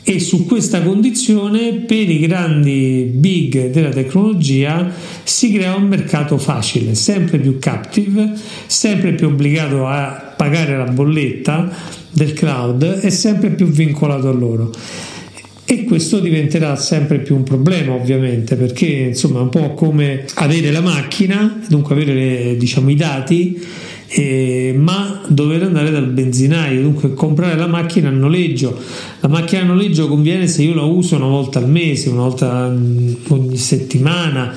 e 0.02 0.18
su 0.18 0.47
questa 0.47 0.82
condizione 0.82 1.73
per 1.87 2.09
i 2.09 2.18
grandi 2.18 3.11
big 3.14 3.70
della 3.70 3.90
tecnologia 3.90 4.90
si 5.23 5.52
crea 5.52 5.75
un 5.75 5.87
mercato 5.87 6.37
facile, 6.38 6.94
sempre 6.94 7.38
più 7.38 7.59
captive, 7.59 8.32
sempre 8.66 9.14
più 9.14 9.28
obbligato 9.28 9.87
a 9.87 10.35
pagare 10.37 10.76
la 10.76 10.85
bolletta 10.85 11.70
del 12.11 12.32
cloud 12.32 13.00
e 13.02 13.11
sempre 13.11 13.50
più 13.50 13.66
vincolato 13.66 14.28
a 14.28 14.32
loro. 14.32 14.73
E 15.73 15.85
questo 15.85 16.19
diventerà 16.19 16.75
sempre 16.75 17.21
più 17.21 17.37
un 17.37 17.45
problema, 17.45 17.93
ovviamente, 17.93 18.57
perché 18.57 18.87
insomma 18.87 19.39
è 19.39 19.43
un 19.43 19.50
po' 19.50 19.73
come 19.75 20.25
avere 20.35 20.73
la 20.73 20.81
macchina, 20.81 21.62
dunque 21.69 21.95
avere 21.95 22.57
diciamo, 22.57 22.91
i 22.91 22.97
dati 22.97 23.65
eh, 24.12 24.75
ma 24.77 25.23
dover 25.29 25.62
andare 25.62 25.93
dal 25.93 26.09
benzinaio, 26.09 26.83
dunque 26.83 27.15
comprare 27.15 27.57
la 27.57 27.69
macchina 27.69 28.09
a 28.09 28.11
noleggio. 28.11 28.77
La 29.21 29.29
macchina 29.29 29.62
a 29.62 29.65
noleggio 29.65 30.09
conviene 30.09 30.49
se 30.49 30.62
io 30.62 30.75
la 30.75 30.83
uso 30.83 31.15
una 31.15 31.27
volta 31.27 31.61
al 31.61 31.69
mese, 31.69 32.09
una 32.09 32.23
volta 32.23 32.67
ogni 33.29 33.57
settimana, 33.57 34.53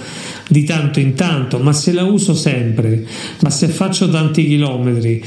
di 0.47 0.63
tanto 0.63 0.99
in 0.99 1.13
tanto, 1.13 1.59
ma 1.59 1.73
se 1.73 1.93
la 1.93 2.03
uso 2.03 2.33
sempre, 2.33 3.05
ma 3.41 3.49
se 3.49 3.67
faccio 3.67 4.09
tanti 4.09 4.45
chilometri, 4.45 5.23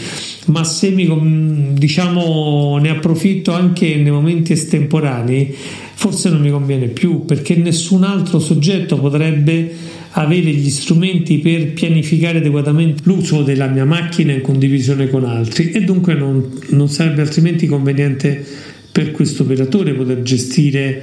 ma 0.46 0.64
se 0.64 0.90
mi 0.90 1.72
diciamo 1.72 2.78
ne 2.78 2.90
approfitto 2.90 3.52
anche 3.52 3.96
nei 3.96 4.10
momenti 4.10 4.52
estemporanei, 4.52 5.54
forse 5.94 6.28
non 6.28 6.40
mi 6.40 6.50
conviene 6.50 6.88
più 6.88 7.24
perché 7.24 7.56
nessun 7.56 8.04
altro 8.04 8.38
soggetto 8.38 8.98
potrebbe 8.98 9.94
avere 10.18 10.50
gli 10.50 10.70
strumenti 10.70 11.38
per 11.38 11.72
pianificare 11.72 12.38
adeguatamente 12.38 13.02
l'uso 13.04 13.42
della 13.42 13.66
mia 13.66 13.84
macchina 13.84 14.32
in 14.32 14.40
condivisione 14.40 15.08
con 15.08 15.24
altri. 15.24 15.72
E 15.72 15.82
dunque 15.82 16.14
non, 16.14 16.58
non 16.70 16.88
sarebbe 16.88 17.22
altrimenti 17.22 17.66
conveniente 17.66 18.44
per 18.90 19.10
questo 19.10 19.42
operatore 19.42 19.92
poter 19.92 20.22
gestire 20.22 21.02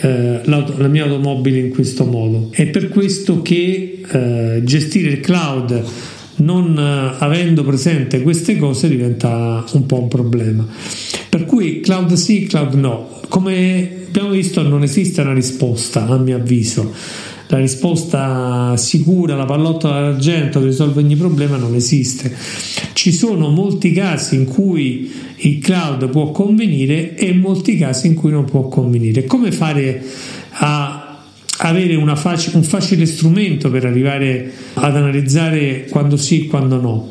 eh, 0.00 0.40
la 0.44 0.88
mia 0.88 1.04
automobile 1.04 1.58
in 1.58 1.70
questo 1.70 2.04
modo. 2.04 2.48
È 2.50 2.66
per 2.66 2.88
questo 2.88 3.42
che 3.42 4.00
eh, 4.06 4.60
gestire 4.64 5.10
il 5.10 5.20
cloud 5.20 5.84
non 6.36 6.76
eh, 6.76 7.16
avendo 7.18 7.62
presente 7.64 8.22
queste 8.22 8.56
cose 8.56 8.88
diventa 8.88 9.64
un 9.72 9.86
po' 9.86 10.00
un 10.00 10.08
problema. 10.08 10.66
Per 11.28 11.44
cui 11.44 11.80
cloud 11.80 12.12
sì, 12.14 12.46
cloud 12.46 12.74
no. 12.74 13.20
Come 13.28 14.04
abbiamo 14.06 14.30
visto 14.30 14.62
non 14.62 14.82
esiste 14.82 15.20
una 15.20 15.32
risposta 15.32 16.06
a 16.06 16.16
mio 16.18 16.36
avviso. 16.36 16.92
La 17.48 17.58
risposta 17.58 18.76
sicura, 18.76 19.36
la 19.36 19.44
pallottola 19.44 20.00
d'argento 20.00 20.60
che 20.60 20.66
risolve 20.66 21.00
ogni 21.02 21.16
problema 21.16 21.56
non 21.56 21.74
esiste. 21.74 22.34
Ci 23.04 23.12
sono 23.12 23.50
molti 23.50 23.92
casi 23.92 24.34
in 24.34 24.46
cui 24.46 25.12
il 25.36 25.58
cloud 25.58 26.08
può 26.08 26.30
convenire 26.30 27.14
e 27.16 27.34
molti 27.34 27.76
casi 27.76 28.06
in 28.06 28.14
cui 28.14 28.30
non 28.30 28.46
può 28.46 28.66
convenire. 28.68 29.26
Come 29.26 29.52
fare 29.52 30.02
a 30.52 31.18
avere 31.58 32.02
fac- 32.16 32.54
un 32.54 32.62
facile 32.62 33.04
strumento 33.04 33.68
per 33.68 33.84
arrivare 33.84 34.50
ad 34.72 34.96
analizzare 34.96 35.84
quando 35.90 36.16
sì 36.16 36.44
e 36.44 36.46
quando 36.46 36.80
no. 36.80 37.10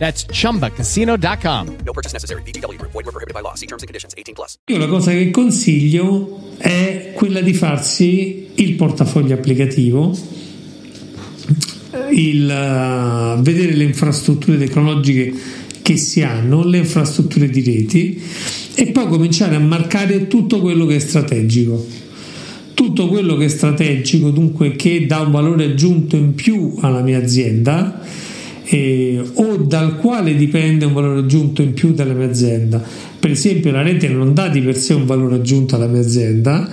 That's 0.00 0.24
chumbacasino.com. 0.24 1.66
No 1.84 1.92
purchase 1.92 2.14
necessary. 2.14 2.40
BGW. 2.42 2.80
Void 2.80 3.04
were 3.04 3.12
prohibited 3.12 3.34
by 3.34 3.42
law. 3.42 3.54
See 3.54 3.66
terms 3.66 3.82
and 3.82 3.88
conditions 3.88 4.14
18 4.16 4.34
plus. 4.34 4.56
Io 4.68 4.78
la 4.78 4.86
cosa 4.86 5.10
che 5.10 5.30
consiglio 5.30 6.54
è 6.56 7.12
quella 7.14 7.42
di 7.42 7.52
farsi 7.52 8.48
il 8.54 8.76
portafoglio 8.76 9.34
applicativo, 9.34 10.16
il 12.12 12.44
uh, 12.44 13.42
vedere 13.42 13.74
le 13.74 13.84
infrastrutture 13.84 14.56
tecnologiche 14.56 15.34
che 15.82 15.96
si 15.98 16.22
hanno, 16.22 16.64
le 16.64 16.78
infrastrutture 16.78 17.50
di 17.50 17.62
reti 17.62 18.22
e 18.74 18.86
poi 18.92 19.06
cominciare 19.06 19.54
a 19.54 19.58
marcare 19.58 20.28
tutto 20.28 20.60
quello 20.60 20.86
che 20.86 20.96
è 20.96 21.00
strategico 21.00 22.08
tutto 22.72 23.08
quello 23.08 23.36
che 23.36 23.44
è 23.44 23.48
strategico, 23.48 24.30
dunque 24.30 24.74
che 24.74 25.04
dà 25.04 25.20
un 25.20 25.30
valore 25.30 25.64
aggiunto 25.64 26.16
in 26.16 26.34
più 26.34 26.78
alla 26.80 27.02
mia 27.02 27.18
azienda 27.18 28.00
eh, 28.72 29.20
o 29.34 29.56
dal 29.56 29.96
quale 29.96 30.36
dipende 30.36 30.84
un 30.84 30.92
valore 30.92 31.20
aggiunto 31.20 31.60
in 31.60 31.74
più 31.74 31.92
dalla 31.92 32.12
mia 32.12 32.28
azienda. 32.28 32.80
Per 33.18 33.30
esempio 33.30 33.72
la 33.72 33.82
rete 33.82 34.08
non 34.08 34.32
dà 34.32 34.48
di 34.48 34.60
per 34.60 34.76
sé 34.76 34.94
un 34.94 35.06
valore 35.06 35.34
aggiunto 35.34 35.74
alla 35.74 35.88
mia 35.88 36.00
azienda, 36.00 36.70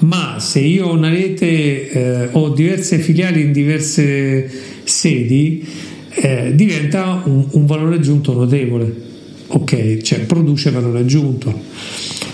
ma 0.00 0.36
se 0.38 0.60
io 0.60 0.88
ho 0.88 0.92
una 0.92 1.08
rete, 1.08 1.90
eh, 1.90 2.28
ho 2.32 2.50
diverse 2.50 2.98
filiali 2.98 3.40
in 3.40 3.52
diverse 3.52 4.48
sedi, 4.84 5.66
eh, 6.10 6.52
diventa 6.54 7.22
un, 7.24 7.46
un 7.52 7.66
valore 7.66 7.96
aggiunto 7.96 8.34
notevole. 8.34 9.08
Ok, 9.52 10.02
cioè 10.02 10.20
produce 10.20 10.70
valore 10.70 11.00
aggiunto. 11.00 11.52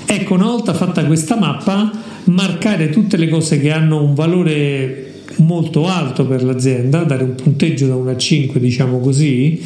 Ecco, 0.04 0.34
una 0.34 0.46
volta 0.46 0.74
fatta 0.74 1.04
questa 1.06 1.38
mappa, 1.38 1.92
marcare 2.24 2.90
tutte 2.90 3.16
le 3.16 3.28
cose 3.28 3.60
che 3.60 3.70
hanno 3.70 4.02
un 4.02 4.14
valore 4.14 5.05
molto 5.38 5.86
alto 5.86 6.26
per 6.26 6.42
l'azienda, 6.42 7.04
dare 7.04 7.24
un 7.24 7.34
punteggio 7.34 7.86
da 7.86 7.96
1 7.96 8.10
a 8.10 8.16
5, 8.16 8.60
diciamo 8.60 8.98
così, 8.98 9.62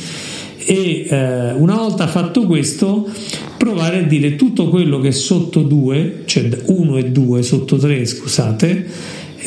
e 0.64 1.06
eh, 1.08 1.52
una 1.52 1.76
volta 1.76 2.06
fatto 2.06 2.46
questo 2.46 3.08
provare 3.56 3.98
a 3.98 4.02
dire 4.02 4.36
tutto 4.36 4.68
quello 4.68 5.00
che 5.00 5.08
è 5.08 5.12
sotto 5.12 5.62
2, 5.62 6.22
cioè 6.26 6.48
1 6.66 6.96
e 6.96 7.10
2, 7.10 7.42
sotto 7.42 7.76
3 7.76 8.04
scusate, 8.04 8.86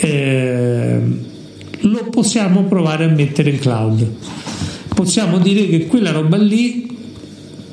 eh, 0.02 1.00
lo 1.80 2.04
possiamo 2.10 2.64
provare 2.64 3.06
a 3.06 3.10
mettere 3.10 3.52
in 3.52 3.60
cloud. 3.60 4.12
Possiamo 4.94 5.40
dire 5.40 5.68
che 5.68 5.88
quella 5.88 6.12
roba 6.12 6.38
lì 6.38 6.88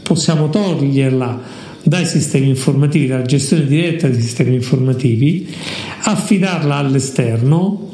possiamo 0.03 0.49
toglierla 0.49 1.59
dai 1.83 2.05
sistemi 2.05 2.49
informativi, 2.49 3.07
dalla 3.07 3.25
gestione 3.25 3.67
diretta 3.67 4.09
dei 4.09 4.21
sistemi 4.21 4.55
informativi, 4.55 5.49
affidarla 6.03 6.77
all'esterno 6.77 7.89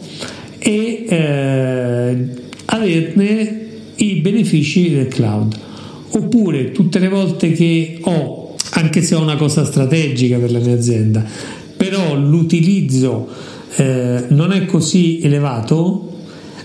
e 0.66 1.04
eh, 1.08 2.26
averne 2.64 3.66
i 3.94 4.14
benefici 4.16 4.90
del 4.90 5.06
cloud. 5.06 5.56
Oppure 6.10 6.72
tutte 6.72 6.98
le 6.98 7.08
volte 7.08 7.52
che 7.52 7.98
ho, 8.02 8.56
anche 8.72 9.00
se 9.00 9.14
ho 9.14 9.20
una 9.20 9.36
cosa 9.36 9.64
strategica 9.64 10.38
per 10.38 10.50
la 10.50 10.58
mia 10.58 10.74
azienda, 10.74 11.24
però 11.76 12.16
l'utilizzo 12.16 13.28
eh, 13.76 14.24
non 14.30 14.50
è 14.50 14.64
così 14.64 15.20
elevato, 15.22 16.14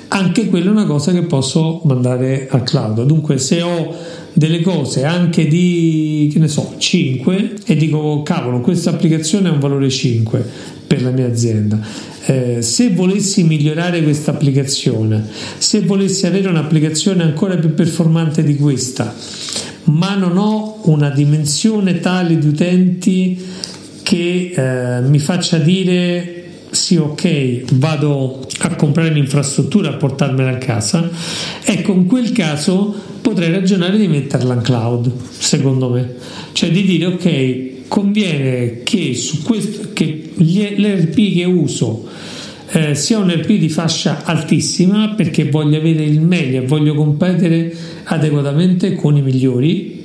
anche 0.08 0.48
quella 0.48 0.70
è 0.70 0.72
una 0.72 0.86
cosa 0.86 1.12
che 1.12 1.22
posso 1.22 1.82
mandare 1.84 2.48
al 2.50 2.64
cloud. 2.64 3.04
Dunque, 3.04 3.38
se 3.38 3.62
ho 3.62 3.94
delle 4.34 4.62
cose 4.62 5.06
anche 5.06 5.48
di, 5.48 6.28
che 6.34 6.40
ne 6.40 6.48
so, 6.48 6.74
5 6.76 7.54
e 7.66 7.76
dico, 7.76 8.24
cavolo, 8.24 8.62
questa 8.62 8.90
applicazione 8.90 9.50
ha 9.50 9.52
un 9.52 9.60
valore 9.60 9.90
5 9.90 10.80
per 10.92 11.04
la 11.04 11.12
mia 11.12 11.28
azienda. 11.28 11.80
Eh, 12.26 12.62
se 12.62 12.90
volessi 12.90 13.46
migliorare 13.46 14.04
questa 14.04 14.32
applicazione, 14.32 15.26
se 15.58 15.80
volessi 15.80 16.26
avere 16.26 16.50
un'applicazione 16.50 17.24
ancora 17.24 17.56
più 17.56 17.74
performante 17.74 18.44
di 18.44 18.58
questa, 18.58 19.16
ma 19.86 20.16
non 20.16 20.36
ho 20.36 20.82
una 20.84 21.10
dimensione 21.10 22.02
tale 22.02 22.38
di 22.38 22.46
utenti 22.46 23.42
che 24.04 24.52
eh, 24.54 25.02
mi 25.08 25.20
faccia 25.20 25.60
dire 25.60 26.44
sì, 26.72 26.98
ok, 26.98 27.74
vado 27.76 28.46
a 28.60 28.76
comprare 28.76 29.14
l'infrastruttura, 29.14 29.92
a 29.92 29.94
portarmela 29.94 30.52
a 30.52 30.58
casa, 30.58 31.10
ecco, 31.64 31.94
in 31.94 32.06
quel 32.06 32.34
caso 32.34 32.94
potrei 33.22 33.50
ragionare 33.50 33.98
di 33.98 34.10
metterla 34.10 34.56
in 34.56 34.62
cloud, 34.62 35.10
secondo 35.30 35.90
me. 35.90 36.16
Cioè 36.52 36.70
di 36.70 36.84
dire, 36.84 37.06
ok, 37.06 37.88
conviene 37.88 38.84
che 38.84 39.14
su 39.14 39.42
questo, 39.42 39.90
che 39.94 40.21
l'ERP 40.44 41.34
che 41.34 41.46
uso 41.46 42.08
eh, 42.74 42.96
sia 42.96 43.18
un 43.18 43.30
ERP 43.30 43.52
di 43.54 43.70
fascia 43.70 44.24
altissima 44.24 45.14
perché 45.16 45.50
voglio 45.50 45.78
avere 45.78 46.04
il 46.04 46.22
meglio 46.22 46.62
e 46.62 46.66
voglio 46.66 46.94
competere 46.96 47.74
adeguatamente 48.04 48.96
con 48.96 49.18
i 49.18 49.22
migliori. 49.22 50.00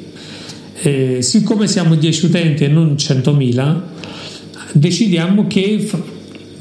Eh, 0.83 1.18
siccome 1.22 1.68
siamo 1.68 1.94
10 1.94 2.27
utenti 2.27 2.64
e 2.64 2.68
non 2.68 2.94
100.000, 2.94 3.81
decidiamo 4.72 5.46
che 5.46 5.88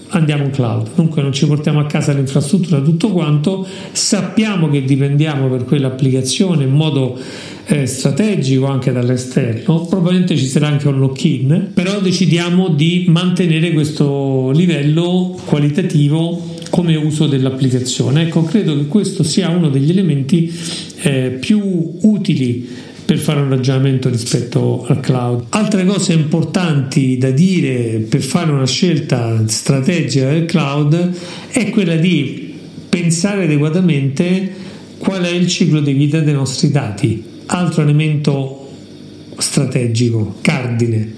andiamo 0.10 0.44
in 0.44 0.52
cloud. 0.52 0.90
Dunque 0.96 1.22
non 1.22 1.34
ci 1.34 1.46
portiamo 1.46 1.80
a 1.80 1.86
casa 1.86 2.14
l'infrastruttura, 2.14 2.82
tutto 2.82 3.10
quanto, 3.12 3.66
sappiamo 3.92 4.70
che 4.70 4.84
dipendiamo 4.84 5.48
per 5.48 5.66
quell'applicazione 5.66 6.64
in 6.64 6.72
modo 6.72 7.18
eh, 7.68 7.86
strategico 7.86 8.68
anche 8.68 8.92
dall'esterno, 8.92 9.86
probabilmente 9.86 10.38
ci 10.38 10.46
sarà 10.46 10.68
anche 10.68 10.88
un 10.88 11.00
lock-in, 11.00 11.72
però 11.74 12.00
decidiamo 12.00 12.70
di 12.70 13.06
mantenere 13.08 13.72
questo 13.72 14.52
livello 14.52 15.38
qualitativo 15.46 16.54
come 16.70 16.96
uso 16.96 17.26
dell'applicazione. 17.28 18.24
Ecco, 18.24 18.44
credo 18.44 18.76
che 18.76 18.88
questo 18.88 19.24
sia 19.24 19.50
uno 19.50 19.70
degli 19.70 19.90
elementi 19.90 20.54
eh, 21.02 21.38
più 21.40 21.98
utili 22.02 22.68
per 23.06 23.20
fare 23.20 23.42
un 23.42 23.50
ragionamento 23.50 24.10
rispetto 24.10 24.84
al 24.88 25.00
cloud. 25.00 25.46
Altre 25.50 25.86
cose 25.86 26.14
importanti 26.14 27.18
da 27.18 27.30
dire 27.30 28.06
per 28.10 28.22
fare 28.22 28.52
una 28.52 28.66
scelta 28.66 29.48
strategica 29.48 30.30
del 30.30 30.46
cloud 30.46 31.12
è 31.50 31.70
quella 31.70 31.96
di 31.96 32.56
pensare 32.90 33.44
adeguatamente 33.44 34.54
qual 34.98 35.24
è 35.24 35.30
il 35.30 35.48
ciclo 35.48 35.82
di 35.82 35.94
vita 35.94 36.20
dei 36.20 36.34
nostri 36.34 36.72
dati. 36.72 37.24
Altro 37.48 37.84
elemento 37.84 38.70
strategico, 39.38 40.38
cardine. 40.42 41.14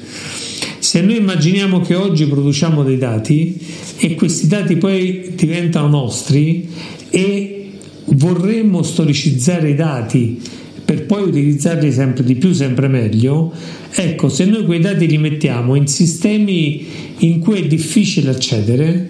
Se 0.80 1.02
noi 1.02 1.18
immaginiamo 1.18 1.80
che 1.82 1.96
oggi 1.96 2.26
produciamo 2.26 2.84
dei 2.84 2.98
dati 2.98 3.58
e 3.98 4.16
questi 4.16 4.48
dati 4.48 4.76
poi 4.76 5.32
diventano 5.36 5.88
nostri 5.88 6.68
e 7.10 7.72
vorremmo 8.06 8.84
storicizzare 8.84 9.70
i 9.70 9.76
dati 9.76 10.42
per 10.88 11.06
poi 11.06 11.24
utilizzarli 11.24 11.92
sempre 11.92 12.24
di 12.24 12.36
più, 12.36 12.54
sempre 12.54 12.88
meglio, 12.88 13.52
ecco, 13.92 14.30
se 14.30 14.46
noi 14.46 14.64
quei 14.64 14.80
dati 14.80 15.06
li 15.06 15.18
mettiamo 15.18 15.76
in 15.76 15.86
sistemi 15.86 16.88
in 17.18 17.40
cui 17.40 17.60
è 17.60 17.68
difficile 17.68 18.30
accedere, 18.30 19.10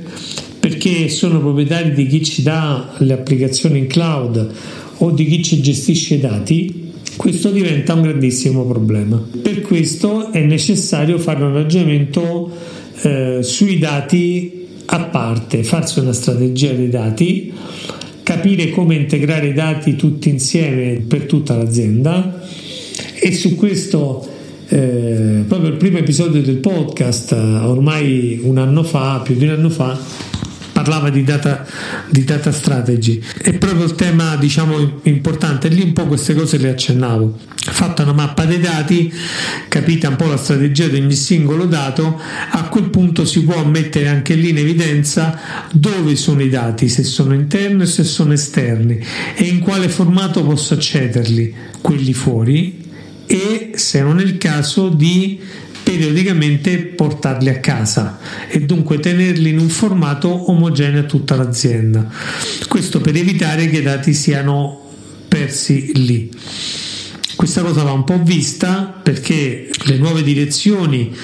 perché 0.59 1.07
sono 1.07 1.39
proprietari 1.39 1.93
di 1.93 2.07
chi 2.07 2.23
ci 2.23 2.41
dà 2.41 2.95
le 2.97 3.13
applicazioni 3.13 3.77
in 3.77 3.85
cloud 3.85 4.53
o 4.97 5.11
di 5.11 5.27
chi 5.27 5.43
ci 5.43 5.61
gestisce 5.61 6.15
i 6.15 6.19
dati, 6.19 6.93
questo 7.15 7.51
diventa 7.51 7.93
un 7.93 8.01
grandissimo 8.01 8.65
problema. 8.65 9.23
Per 9.39 9.61
questo 9.61 10.31
è 10.31 10.41
necessario 10.41 11.19
fare 11.19 11.43
un 11.43 11.53
ragionamento 11.53 12.57
eh, 13.03 13.43
sui 13.43 13.77
dati 13.77 14.65
a 14.83 15.03
parte 15.03 15.61
farsi 15.61 15.99
una 15.99 16.13
strategia 16.13 16.71
dei 16.71 16.89
dati, 16.89 17.53
capire 18.47 18.69
come 18.69 18.95
integrare 18.95 19.47
i 19.47 19.53
dati 19.53 19.97
tutti 19.97 20.29
insieme 20.29 21.03
per 21.05 21.23
tutta 21.23 21.57
l'azienda. 21.57 22.41
E 23.19 23.33
su 23.33 23.55
questo 23.55 24.25
eh, 24.69 25.43
proprio 25.45 25.71
il 25.71 25.75
primo 25.75 25.97
episodio 25.97 26.41
del 26.41 26.57
podcast 26.57 27.33
ormai 27.33 28.39
un 28.43 28.57
anno 28.57 28.83
fa, 28.83 29.19
più 29.21 29.35
di 29.35 29.43
un 29.43 29.51
anno 29.51 29.69
fa, 29.69 29.99
parlava 30.87 31.09
di 31.09 31.25
data, 31.25 31.65
di 32.09 32.23
data 32.23 32.53
strategy. 32.53 33.21
È 33.41 33.53
proprio 33.57 33.83
il 33.83 33.95
tema 33.95 34.37
diciamo 34.37 35.01
importante 35.03 35.67
lì 35.67 35.81
un 35.81 35.91
po' 35.91 36.05
queste 36.05 36.33
cose 36.33 36.57
le 36.57 36.69
accennavo. 36.69 37.37
Fatta 37.57 38.03
una 38.03 38.13
mappa 38.13 38.45
dei 38.45 38.61
dati 38.61 39.13
capita 39.67 40.07
un 40.07 40.15
po' 40.15 40.27
la 40.27 40.37
strategia 40.37 40.87
di 40.87 41.01
ogni 41.01 41.15
singolo 41.15 41.65
dato 41.65 42.17
a 42.51 42.69
quel 42.69 42.89
punto 42.89 43.25
si 43.25 43.43
può 43.43 43.61
mettere 43.65 44.07
anche 44.07 44.35
lì 44.35 44.49
in 44.49 44.59
evidenza 44.59 45.37
dove 45.73 46.15
sono 46.15 46.41
i 46.41 46.49
dati 46.49 46.87
se 46.87 47.03
sono 47.03 47.33
interni 47.33 47.81
o 47.81 47.85
se 47.85 48.05
sono 48.05 48.31
esterni 48.31 49.03
e 49.35 49.43
in 49.43 49.59
quale 49.59 49.89
formato 49.89 50.45
posso 50.45 50.75
accederli 50.75 51.53
quelli 51.81 52.13
fuori 52.13 52.85
e 53.25 53.71
se 53.75 54.01
non 54.01 54.19
è 54.19 54.23
il 54.23 54.37
caso 54.37 54.87
di 54.87 55.37
periodicamente 55.87 56.79
portarli 56.79 57.47
a 57.47 57.61
casa 57.61 58.19
e 58.49 58.59
dunque 58.59 58.99
tenerli 58.99 59.51
in 59.51 59.57
un 59.57 59.69
formato 59.69 60.51
omogeneo 60.51 60.99
a 60.99 61.05
tutta 61.05 61.37
l'azienda. 61.37 62.05
Questo 62.67 62.99
per 62.99 63.15
evitare 63.15 63.69
che 63.69 63.77
i 63.77 63.81
dati 63.81 64.13
siano 64.13 64.81
persi 65.29 65.91
lì. 66.05 66.29
Questa 67.37 67.61
cosa 67.61 67.83
va 67.83 67.93
un 67.93 68.03
po' 68.03 68.21
vista 68.21 68.99
perché 69.01 69.69
le 69.85 69.95
nuove 69.95 70.23
direzioni 70.23 71.15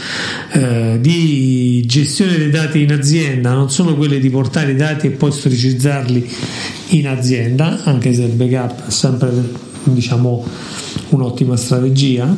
eh, 0.54 0.97
di 1.02 1.84
gestione 1.86 2.38
dei 2.38 2.49
dati 2.49 2.84
in 2.84 2.93
azienda 2.93 3.52
non 3.52 3.69
sono 3.69 3.97
quelle 3.97 4.19
di 4.19 4.30
portare 4.30 4.71
i 4.71 4.76
dati 4.78 5.08
e 5.08 5.12
poi 5.12 5.34
storicizzarli 5.34 6.30
in 6.91 7.10
azienda, 7.10 7.84
anche 7.84 8.13
se 8.13 8.23
il 8.23 8.32
backup 8.32 8.88
è 8.88 8.91
sempre 8.91 9.30
diciamo 9.84 10.47
un'ottima 11.15 11.56
strategia, 11.56 12.36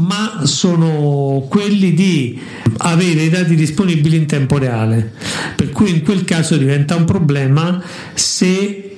ma 0.00 0.42
sono 0.44 1.46
quelli 1.48 1.94
di 1.94 2.38
avere 2.78 3.22
i 3.22 3.28
dati 3.30 3.54
disponibili 3.54 4.16
in 4.16 4.26
tempo 4.26 4.58
reale, 4.58 5.12
per 5.56 5.70
cui 5.70 5.90
in 5.90 6.02
quel 6.02 6.24
caso 6.24 6.56
diventa 6.56 6.96
un 6.96 7.04
problema 7.04 7.82
se 8.14 8.89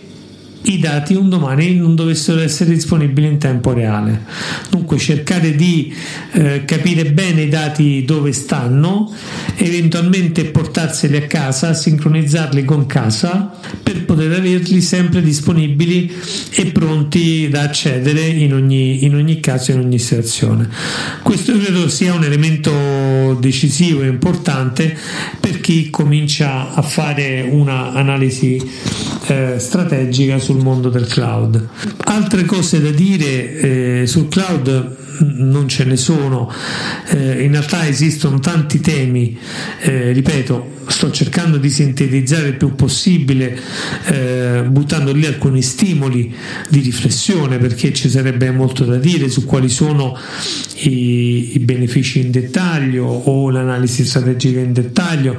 i 0.65 0.79
dati 0.79 1.15
un 1.15 1.29
domani 1.29 1.75
non 1.75 1.95
dovessero 1.95 2.41
essere 2.41 2.71
disponibili 2.71 3.27
in 3.27 3.39
tempo 3.39 3.73
reale. 3.73 4.25
Dunque 4.71 4.99
cercare 4.99 5.55
di 5.55 5.93
eh, 6.33 6.65
capire 6.65 7.07
bene 7.07 7.43
i 7.43 7.49
dati 7.49 8.05
dove 8.05 8.33
stanno, 8.33 9.13
eventualmente 9.57 10.45
portarseli 10.45 11.17
a 11.17 11.27
casa, 11.27 11.75
sincronizzarli 11.75 12.65
con 12.65 12.87
casa 12.87 13.51
per 13.83 14.05
poter 14.05 14.33
averli 14.33 14.81
sempre 14.81 15.23
disponibili 15.23 16.13
e 16.51 16.67
pronti 16.67 17.49
da 17.49 17.63
accedere 17.63 18.27
in 18.27 18.55
ogni, 18.55 19.05
in 19.05 19.15
ogni 19.15 19.41
caso, 19.41 19.73
in 19.73 19.81
ogni 19.81 19.99
situazione. 19.99 20.69
Questo 21.23 21.59
credo 21.59 21.89
sia 21.89 22.15
un 22.15 22.25
elemento 22.25 23.37
decisivo 23.41 24.03
e 24.03 24.07
importante 24.07 24.97
per 25.41 25.61
chi 25.61 25.91
comincia 25.91 26.73
a 26.75 26.83
fare 26.83 27.41
un'analisi 27.43 29.12
eh, 29.27 29.59
strategica 29.59 30.39
sul 30.39 30.63
mondo 30.63 30.89
del 30.89 31.07
cloud. 31.07 31.69
Altre 32.05 32.45
cose 32.45 32.81
da 32.81 32.91
dire 32.91 34.01
eh, 34.03 34.07
sul 34.07 34.29
cloud 34.29 34.97
non 35.21 35.69
ce 35.69 35.85
ne 35.85 35.97
sono, 35.97 36.53
eh, 37.09 37.43
in 37.43 37.53
realtà 37.53 37.87
esistono 37.87 38.39
tanti 38.39 38.81
temi, 38.81 39.37
eh, 39.81 40.13
ripeto, 40.13 40.81
sto 40.87 41.11
cercando 41.11 41.59
di 41.59 41.71
sintetizzare 41.71 42.49
il 42.49 42.57
più 42.57 42.75
possibile, 42.75 43.59
eh, 44.07 44.65
buttando 44.67 45.13
lì 45.13 45.27
alcuni 45.27 45.63
stimoli 45.63 46.35
di 46.69 46.81
riflessione 46.81 47.59
perché 47.59 47.93
ci 47.93 48.09
sarebbe 48.09 48.51
molto 48.51 48.85
da 48.85 48.97
dire 48.97 49.29
su 49.29 49.45
quali 49.45 49.69
sono 49.69 50.17
i, 50.83 51.55
i 51.55 51.59
benefici 51.61 52.21
in 52.21 52.31
dettaglio 52.31 53.05
o 53.07 53.51
l'analisi 53.51 54.05
strategica 54.05 54.61
in 54.61 54.73
dettaglio 54.73 55.37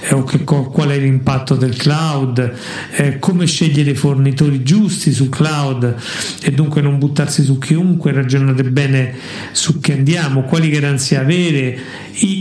eh, 0.00 0.14
o 0.14 0.24
che, 0.24 0.44
qual 0.44 0.88
è 0.88 0.98
l'impatto 0.98 1.56
del 1.56 1.76
cloud, 1.76 2.52
eh, 2.96 3.18
come 3.18 3.46
scegliere 3.46 3.90
i 3.90 3.94
fornitori 3.94 4.62
giusti 4.62 5.12
sul 5.12 5.30
cloud 5.30 5.94
e 6.42 6.50
dunque 6.52 6.80
non 6.82 6.98
buttarsi 6.98 7.42
su 7.42 7.58
chiunque, 7.58 8.12
ragionare 8.12 8.62
bene 8.64 9.11
su 9.52 9.80
che 9.80 9.92
andiamo, 9.92 10.42
quali 10.42 10.68
garanzie 10.68 11.16
avere, 11.18 11.78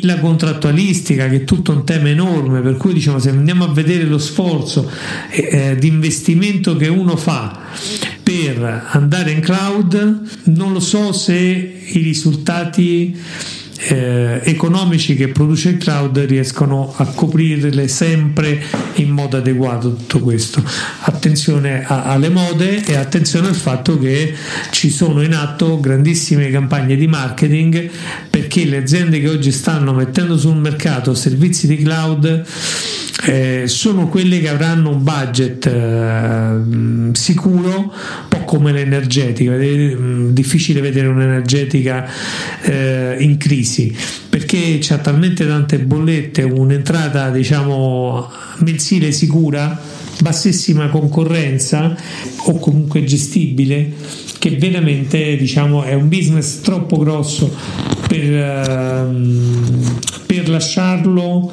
la 0.02 0.20
contrattualistica 0.20 1.28
che 1.30 1.38
è 1.38 1.44
tutto 1.44 1.72
un 1.72 1.86
tema 1.86 2.10
enorme, 2.10 2.62
per 2.62 2.78
cui 2.78 2.94
diciamo 2.94 3.20
se 3.20 3.30
andiamo 3.30 3.66
a 3.66 3.74
vedere 3.74 4.04
lo 4.04 4.18
sforzo 4.18 4.90
eh, 5.30 5.50
eh 5.52 5.76
di 5.78 5.88
investimento 5.88 6.76
che 6.76 6.88
uno 6.88 7.16
fa 7.16 7.60
per 8.22 8.88
andare 8.92 9.32
in 9.32 9.40
cloud, 9.40 10.22
non 10.46 10.74
lo 10.74 10.80
so 10.80 11.12
se 11.12 11.34
i 11.34 12.00
risultati 12.00 13.18
eh, 13.88 14.42
economici 14.44 15.16
che 15.16 15.30
produce 15.30 15.70
il 15.70 15.78
cloud 15.78 16.20
riescono 16.20 16.94
a 16.96 17.06
coprirle 17.06 17.88
sempre 17.88 18.62
in 18.96 19.10
modo 19.10 19.38
adeguato 19.38 19.94
tutto 19.96 20.20
questo. 20.20 20.64
Attenzione 21.02 21.84
a, 21.86 22.04
alle 22.04 22.30
mode 22.30 22.84
e 22.86 22.96
attenzione 22.96 23.48
al 23.48 23.56
fatto 23.56 23.98
che 23.98 24.34
ci 24.72 24.90
sono 24.90 25.22
in 25.24 25.34
atto 25.34 25.80
grandissime 25.80 26.50
campagne 26.50 26.96
di 26.96 27.08
marketing 27.08 27.90
perché 28.30 28.66
le 28.66 28.78
aziende 28.78 29.20
che 29.20 29.30
oggi 29.30 29.52
stanno 29.52 29.94
mettendo 29.94 30.38
sul 30.38 30.58
mercato 30.58 31.14
servizi 31.14 31.68
di 31.68 31.78
cloud 31.78 32.46
eh, 33.26 33.64
sono 33.68 34.08
quelle 34.08 34.40
che 34.40 34.50
avranno 34.50 34.90
un 34.90 35.04
budget 35.04 35.66
eh, 35.66 37.14
sicuro, 37.14 37.78
un 37.78 37.90
po' 38.28 38.44
come 38.46 38.72
l'energetica. 38.72 39.54
È 39.56 39.96
mm, 39.96 40.30
difficile 40.32 40.82
vedere 40.82 41.08
un'energetica 41.08 42.10
eh, 42.64 43.18
in 43.20 43.38
crisi 43.38 43.96
perché 44.30 44.78
c'è 44.80 45.02
talmente 45.02 45.46
tante 45.46 45.80
bollette, 45.80 46.44
un'entrata 46.44 47.30
diciamo 47.30 48.30
mensile 48.60 49.12
sicura, 49.12 49.80
bassissima 50.22 50.88
concorrenza 50.90 51.96
o 52.46 52.58
comunque 52.60 53.04
gestibile 53.04 53.92
che 54.40 54.52
veramente 54.58 55.36
diciamo 55.36 55.84
è 55.84 55.94
un 55.94 56.08
business 56.08 56.62
troppo 56.62 56.98
grosso 56.98 57.54
per, 58.08 58.34
ehm, 58.34 60.00
per 60.26 60.50
lasciarlo 60.50 61.52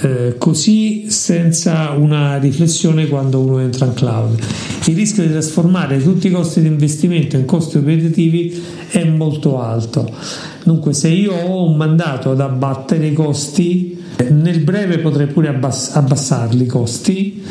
eh, 0.00 0.34
così 0.38 1.10
senza 1.10 1.90
una 1.90 2.38
riflessione 2.38 3.06
quando 3.06 3.40
uno 3.40 3.60
entra 3.60 3.86
in 3.86 3.94
cloud. 3.94 4.38
Il 4.86 4.94
rischio 4.94 5.22
di 5.22 5.30
trasformare 5.30 6.02
tutti 6.02 6.26
i 6.26 6.30
costi 6.30 6.60
di 6.60 6.66
investimento 6.66 7.36
in 7.36 7.44
costi 7.44 7.78
operativi 7.78 8.62
è 8.90 9.04
molto 9.04 9.60
alto. 9.60 10.10
Dunque, 10.64 10.92
se 10.92 11.08
io 11.08 11.34
ho 11.34 11.68
un 11.68 11.76
mandato 11.76 12.30
ad 12.30 12.40
abbattere 12.40 13.06
i 13.06 13.12
costi, 13.12 13.98
nel 14.30 14.60
breve 14.60 14.98
potrei 14.98 15.26
pure 15.26 15.48
abbass- 15.48 15.94
abbassarli 15.94 16.64
i 16.64 16.66
costi, 16.66 17.42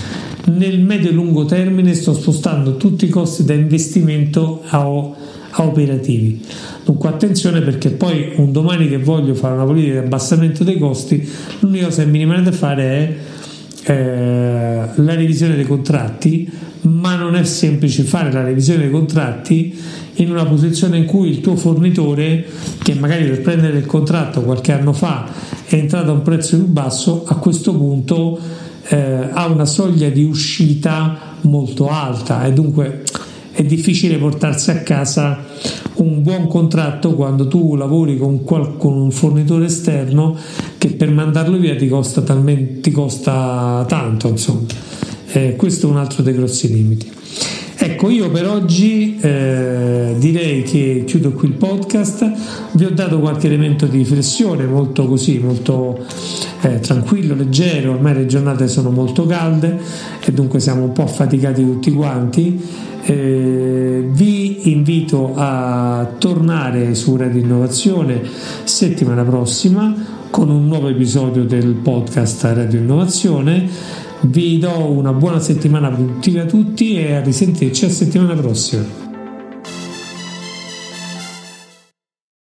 nel 0.45 0.79
medio 0.81 1.09
e 1.09 1.13
lungo 1.13 1.45
termine 1.45 1.93
sto 1.93 2.13
spostando 2.13 2.75
tutti 2.75 3.05
i 3.05 3.09
costi 3.09 3.45
da 3.45 3.53
investimento 3.53 4.61
a, 4.67 5.11
operativi. 5.55 6.41
Dunque 6.83 7.09
attenzione 7.09 7.61
perché 7.61 7.91
poi 7.91 8.33
un 8.37 8.51
domani 8.51 8.89
che 8.89 8.97
voglio 8.97 9.33
fare 9.35 9.53
una 9.53 9.65
politica 9.65 9.99
di 9.99 10.05
abbassamento 10.05 10.63
dei 10.63 10.77
costi, 10.77 11.27
l'unica 11.59 11.85
cosa 11.85 12.03
che 12.03 12.09
mi 12.09 12.19
rimane 12.19 12.43
da 12.43 12.51
fare 12.51 12.83
è 12.83 13.91
eh, 13.91 14.89
la 14.95 15.15
revisione 15.15 15.55
dei 15.55 15.65
contratti, 15.65 16.49
ma 16.81 17.15
non 17.15 17.35
è 17.35 17.43
semplice 17.43 18.03
fare 18.03 18.31
la 18.31 18.43
revisione 18.43 18.83
dei 18.83 18.91
contratti 18.91 19.77
in 20.15 20.29
una 20.29 20.45
posizione 20.45 20.97
in 20.97 21.05
cui 21.05 21.29
il 21.29 21.41
tuo 21.41 21.55
fornitore, 21.55 22.45
che 22.81 22.93
magari 22.95 23.25
per 23.25 23.41
prendere 23.41 23.77
il 23.77 23.85
contratto 23.85 24.41
qualche 24.41 24.71
anno 24.71 24.93
fa 24.93 25.27
è 25.65 25.75
entrato 25.75 26.11
a 26.11 26.13
un 26.13 26.21
prezzo 26.21 26.57
più 26.57 26.67
basso, 26.67 27.23
a 27.25 27.35
questo 27.35 27.75
punto 27.75 28.39
eh, 28.87 29.29
ha 29.31 29.47
una 29.47 29.65
soglia 29.65 30.09
di 30.09 30.23
uscita 30.23 31.35
molto 31.41 31.89
alta 31.89 32.45
e 32.45 32.53
dunque 32.53 33.03
è 33.53 33.63
difficile 33.63 34.17
portarsi 34.17 34.71
a 34.71 34.77
casa 34.79 35.45
un 35.95 36.23
buon 36.23 36.47
contratto 36.47 37.13
quando 37.13 37.47
tu 37.47 37.75
lavori 37.75 38.17
con, 38.17 38.43
qual- 38.43 38.77
con 38.77 38.93
un 38.93 39.11
fornitore 39.11 39.65
esterno 39.65 40.35
che 40.79 40.89
per 40.89 41.11
mandarlo 41.11 41.57
via 41.57 41.75
ti 41.75 41.87
costa, 41.87 42.21
talmente, 42.21 42.81
ti 42.81 42.91
costa 42.91 43.85
tanto, 43.87 44.27
insomma. 44.27 44.65
Eh, 45.31 45.55
questo 45.55 45.87
è 45.87 45.89
un 45.89 45.97
altro 45.97 46.23
dei 46.23 46.33
grossi 46.33 46.71
limiti. 46.71 47.11
Ecco, 47.75 48.09
io 48.09 48.29
per 48.31 48.47
oggi 48.47 49.17
eh, 49.19 50.15
direi 50.17 50.63
che 50.63 51.03
chiudo 51.05 51.31
qui 51.31 51.49
il 51.49 51.55
podcast, 51.55 52.31
vi 52.73 52.85
ho 52.85 52.91
dato 52.91 53.19
qualche 53.19 53.47
elemento 53.47 53.85
di 53.85 53.97
riflessione, 53.97 54.65
molto 54.65 55.05
così, 55.05 55.39
molto 55.39 56.05
eh, 56.61 56.79
tranquillo, 56.79 57.35
leggero, 57.35 57.91
ormai 57.91 58.13
le 58.13 58.25
giornate 58.25 58.67
sono 58.67 58.89
molto 58.89 59.25
calde 59.25 59.79
e 60.23 60.31
dunque 60.31 60.59
siamo 60.59 60.83
un 60.83 60.91
po' 60.91 61.03
affaticati 61.03 61.63
tutti 61.63 61.91
quanti 61.91 62.61
eh, 63.05 64.05
vi 64.07 64.71
invito 64.71 65.33
a 65.35 66.15
tornare 66.17 66.95
su 66.95 67.15
Radio 67.17 67.41
Innovazione 67.41 68.21
settimana 68.63 69.23
prossima 69.23 69.93
con 70.29 70.49
un 70.49 70.67
nuovo 70.67 70.87
episodio 70.87 71.43
del 71.43 71.73
podcast 71.73 72.43
Radio 72.43 72.79
Innovazione. 72.79 73.67
Vi 74.21 74.57
do 74.57 74.89
una 74.89 75.11
buona 75.11 75.39
settimana 75.39 75.89
produttiva 75.89 76.43
a 76.43 76.45
tutti 76.45 76.95
e 76.95 77.15
a 77.15 77.21
risentirci 77.21 77.85
a 77.85 77.89
settimana 77.89 78.33
prossima. 78.35 79.02